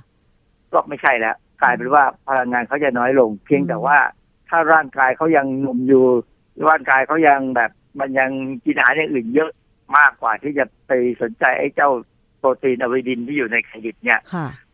[0.72, 3.99] ก็ไม่ใช่แล้ว กลายเป็นว่าพลังงานเขาจะน้อยลง เพียงแต่ว่า
[4.49, 6.05] ถ้าร่างกายเขายังหนุ่มอยู่
[6.68, 7.70] ร่างกายเขายังแบบ
[8.01, 8.30] มันยัง
[8.64, 9.51] กินอาหารอย่างอื่นเยอะ
[9.97, 11.91] มากกว่าที่จะไปสนใจไอ้เจ้า
[12.38, 14.20] โปรตีนอะไวดินที่อยู่ในไข่ดิบเนี่ย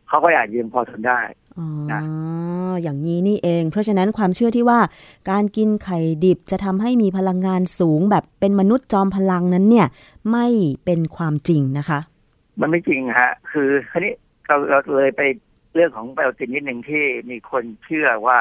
[0.09, 1.21] เขาก็อาจยังพอทนได้
[1.59, 1.67] อ๋อ
[2.83, 4.81] อย่างนี้นี่เอง เพราะฉะนั้นความเชื่อที่ว่า
[5.31, 9.87] การกินไข่ดิบจะทำให้มีพลังงานสูงแบบเป็นมนุษย์จอมพลังนั้นเนี่ย
[10.33, 10.47] ไม่
[10.85, 12.01] เป็นความจริงนะคะ
[12.61, 14.15] มันไม่จริงฮะ คือคันนี้
[14.47, 15.23] เราเราเลยไป
[15.75, 18.39] เรื่องของไบโอตินนิดหนึ่งที่มีคนเชื่อว่า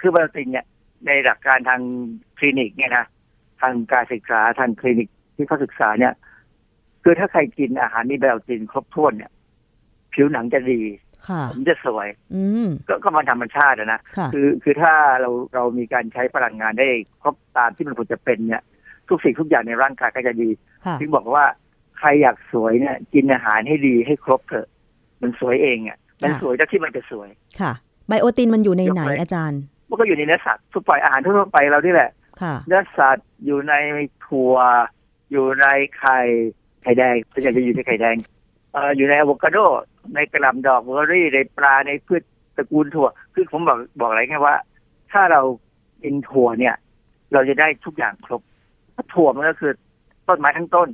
[0.00, 0.66] คือไบโอตินเนี่ย
[1.06, 1.80] ในหลักการทาง
[2.38, 3.06] คลินิกเนี่ยนะ
[3.60, 6.14] ทางการศึกษาทางคลินิกที่เขาศึกษาเนี่ย
[7.02, 9.32] คือถ้าใครกินอาหารมีไบโอตินครบถ้วนเนี่ย
[10.12, 10.80] ผิวหนังจะดี
[11.50, 12.42] ผมจะสวยอื
[12.88, 14.00] ก็ก็มันธรรมชาตินะ
[14.32, 16.88] คือคือถ้าเราเรามีการใช้พลังงานได้
[17.22, 18.62] ครบตามที่มันควรจะเป็นเนี่ย
[19.08, 20.48] ทุกสิ่งทุกอย่างในร่างกายก็จะดี
[21.00, 21.44] ถึงบอกว่า
[21.98, 24.68] ใครอยากสวยเนี่ย กินอาหารให้ดีให้ครบเถอะ
[25.22, 27.28] มันสวยเองอะมันสวยจากที่มันจะสวย
[27.60, 27.72] ค่ะ
[28.08, 32.10] ไบโอตินมันอยู่ในไหนอาจารย์ มันก็อยู่ในเนื้อสัตว์ทุกปล่อยอาหารทั่วไปเราที่แหละ
[32.66, 33.74] เนื้อสัตว์อยู่ใน
[34.26, 34.56] ถั่ว
[35.30, 35.66] อยู่ใน
[35.98, 36.18] ไข่
[36.82, 38.16] ไข่แดงส่วนใหญ่จะอยู่ในไข่แดง
[38.72, 39.58] เอ่ออยู่ในอะโวคาโด
[40.14, 42.22] ในกระลำดอกเบอร์รี่ในปลาในพืช
[42.56, 44.54] ตระกูลถั่ว คือผมบอกบอกอะไรแค่ว่า
[45.12, 45.40] ถ้าเรา
[46.02, 46.74] กินถั่วเนี่ย
[47.32, 48.42] เราจะได้ทุกอย่างครบ
[49.14, 49.72] ถั่วมันก็คือ
[50.28, 50.88] ต้นไม้ทั้งต้น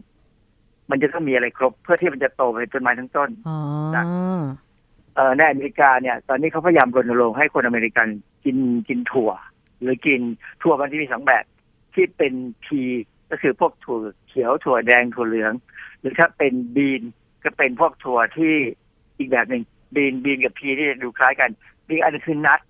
[0.91, 3.31] มันจะต้องมีอะไรครบ เพื่อที่มันจะโตเป็นต้นไม้ทั้งต้น
[3.97, 4.05] นะ
[5.15, 8.09] เออในอเมริกาเนี่ย ตอนนี้เขาพยายามรณรงค์ให้คนอเมริกัน
[8.45, 8.57] กิน
[8.89, 9.31] กินถั่ว
[9.81, 10.21] หรือกิน
[10.63, 11.45] ถั่วมันที่มีสองแบบ
[11.95, 12.33] ที่เป็น
[12.65, 12.81] พี
[13.31, 13.99] ก็คือพวกถั่ว
[14.29, 15.53] เขียวถั่วแดงถั่วเหลือง
[16.01, 17.03] หรือถ้าเป็นบีน
[17.45, 18.55] ก็เป็นพวกถั่วที่
[19.19, 19.63] อีกแบบหนึ่ง
[19.95, 21.51] บีนบีนกับพีที่ดูคล้ายกัน
[21.89, 22.61] บีนอันนี้คือนัท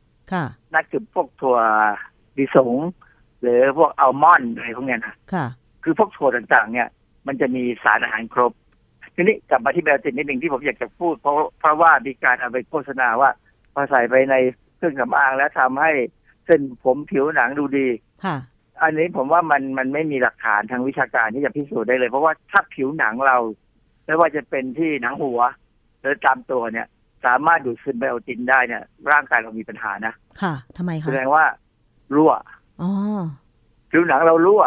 [0.74, 1.59] นัทคือพวกถั่ว
[2.36, 2.74] ดิสง
[3.42, 5.14] หรือพวกอัลมอนด์อะไรพวกนี้นะ
[5.84, 6.88] คือพวกถั่วต่างๆ เนี่ย
[7.26, 8.53] มันจะมีสารอาหารครบ
[9.14, 13.30] ทีนี้กลับมาที่แบลตินนิดหนึ่งที่ผมอยากจะพูด เพราะเพราะว่ามีการเอาไปโฆษณาว่า
[13.74, 14.34] พอใส่ไปใน
[14.76, 15.92] เครื่องสำอางแล้วทำให้
[16.46, 17.88] เส้นผมผิวหนังดูดี
[18.82, 23.38] อันนี้ผมว่ามันมันไม่มีหลักฐานทางวิชาการที่จะพิสูจน์ได้เลย เพราะว่าถ้าผิวหนังเรา
[24.07, 25.40] ไม่ว่าจะเป็นที่หนังหัว
[26.01, 26.86] หรือตามตัวเนี่ย
[27.26, 31.44] สามารถดูดซึมไบโอตินได้เนี่ย ร่างกายเรามีปัญหานะ ค่ะทำไมคะแสดงว่า
[32.14, 32.32] รั่ว
[32.80, 32.90] อ๋อ
[33.90, 34.62] ผิวหนังเรารั่ว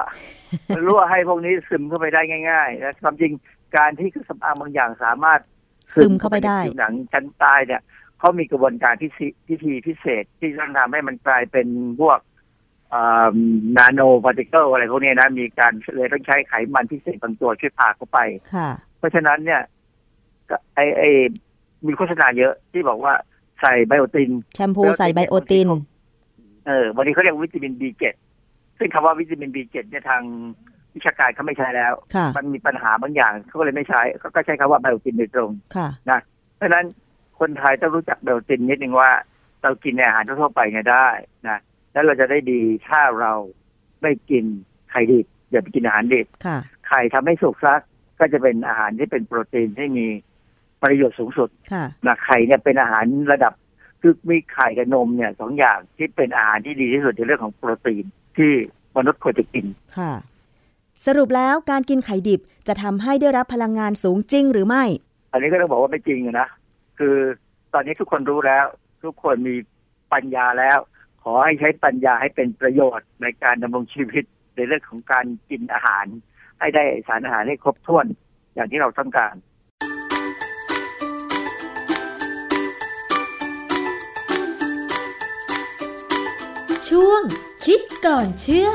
[0.75, 3.31] มันรั่วให้พวกนี้ซึมเข้าไปได้ง่ายๆนะความจริง
[3.77, 5.39] การที่เครื่องสำอางบางอย่างสามารถ
[5.95, 7.81] ซึมเข้าไปได้ผิวหนังชั้นใต้เนี่ย
[8.19, 9.09] เขามีกระบวนการที่
[9.47, 11.67] วิธีพิเศษที่จะทำให้มันกลายเป็น
[12.01, 12.19] พวก
[13.77, 18.19] nanoparticle อะไรพวกนี้นะ มีการเลยต้องใช้ไขมันพิเศษบางตัวช่วยพาเข้าไป
[18.53, 19.61] ค่ะเพราะฉะนั้นเนี่ย
[20.75, 21.03] ไอ้ไอ้
[21.87, 23.13] มีโฆษณาเยอะที่บอกว่า
[23.61, 25.69] ใส่ไบโอติน แชมพูใส่ไบโอติน
[26.67, 28.13] เออวันนี้เขาเรียกวิตามินบีเจ็ด
[28.77, 30.23] ซึ่งคำว่าวิตามินบีเจ็ดเนี่ยทาง
[30.95, 31.93] วิชาการเขาไม่ใช้แล้ว
[32.37, 35.51] มันมีปัญหาบางอย่างเขาก็เลยไม่ใช้เขาก็ใช้คำว่าไบโอตินโดยตรง
[36.11, 36.19] นะ
[36.55, 36.85] เพราะฉะนั้น
[37.39, 39.11] คนไทยต้องรู้จักไบโอตินนิดนึงว่า
[39.63, 41.07] เรากินในอาหารทั่วไปเนี่ยได้
[41.49, 41.59] นะ
[41.91, 43.33] แล้วเราจะได้ดีถ้าเรา
[44.01, 44.45] ไม่กิน
[44.91, 46.27] ไข่ดิบอย่าไปกินอาหารดิบ
[46.87, 47.81] ไข่ทำให้สุกซัก
[48.19, 50.07] ก็จะเป็นอาหารที่เป็นโปรตีนที่มี
[50.83, 53.53] ประโยชน์สูงสุดค่ะนะไข่เนี่ยเป็นอาหารระดับ
[54.01, 58.05] คือมีไข่กับนมเนี่ยสองอย่างที่เป็นอาหารที่ดีที่สุดในเรื่องของโปรตีน
[58.37, 58.51] ที่
[58.97, 59.65] มนุษย์ควรจะกิน
[59.97, 60.13] ค่ะ
[61.05, 64.83] สรุปแล้วการกินไข่ดิบจะทำให้ได้รับพลังงานสูงจริงหรือไม่
[65.31, 66.47] อันนี้ก็ต้องบอกว่าไม่จริงอะนะ
[66.99, 67.15] คือ
[67.73, 68.65] ตอนนี้ทุกคนรู้แล้ว
[69.03, 69.55] ทุกคนมี
[70.13, 70.77] ปัญญาแล้ว
[71.23, 74.23] ขอให้ใช้ปัญญาให้เป็นประโยชน์ในการดำรงชีวิต
[74.55, 76.05] ในเรื่องของการกินอาหาร
[76.59, 78.05] ให้ได้สารอาหารให้ครบถ้วน
[78.53, 79.33] อย่างที่เราต้องการ
[86.91, 87.21] ช่วง
[87.65, 88.69] คิดก่อนเชื่อ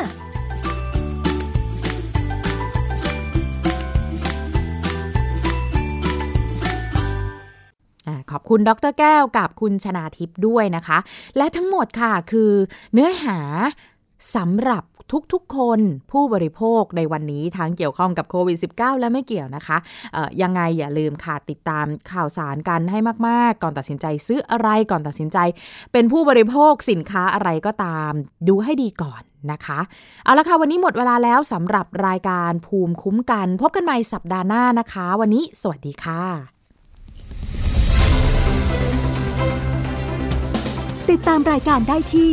[8.31, 10.99] ขอบคุณดรแก้วกับคุณชนาทิพย์ด้วยนะคะ
[11.37, 12.53] และทั้งหมดค่ะคือ
[12.93, 13.39] เนื้อหา
[14.35, 14.85] สำหรับ
[15.33, 15.81] ทุกๆ คน
[16.13, 19.77] ผู้บริโภคในวันนี้ทั้งเกี่ยวข้องกับโควิด -19 และไม่เกี่ยวนะคะ
[20.43, 22.99] ยังไงอย่าลืมค่ะติดตามข่าวสารกันให้
[23.29, 25.39] มาก ๆ ก่อนตัดสินใจซื้ออะไรก่อนตัดสินใจ
[25.93, 28.13] เป็นผู้บริโภคสินค้าอะไรก็ตาม
[28.49, 29.81] ดูให้ดีก่อนนะคะ
[30.25, 36.23] เอาละค่ะ วันนี้หมดเวลาแล้วสำหรับรายการภูมิคุ้มกัน พบกันใหม่สัปดาห์หน้านะคะ วันนี้ สวัสดีค่ะ
[41.11, 42.33] ติดตามรายการได้ที่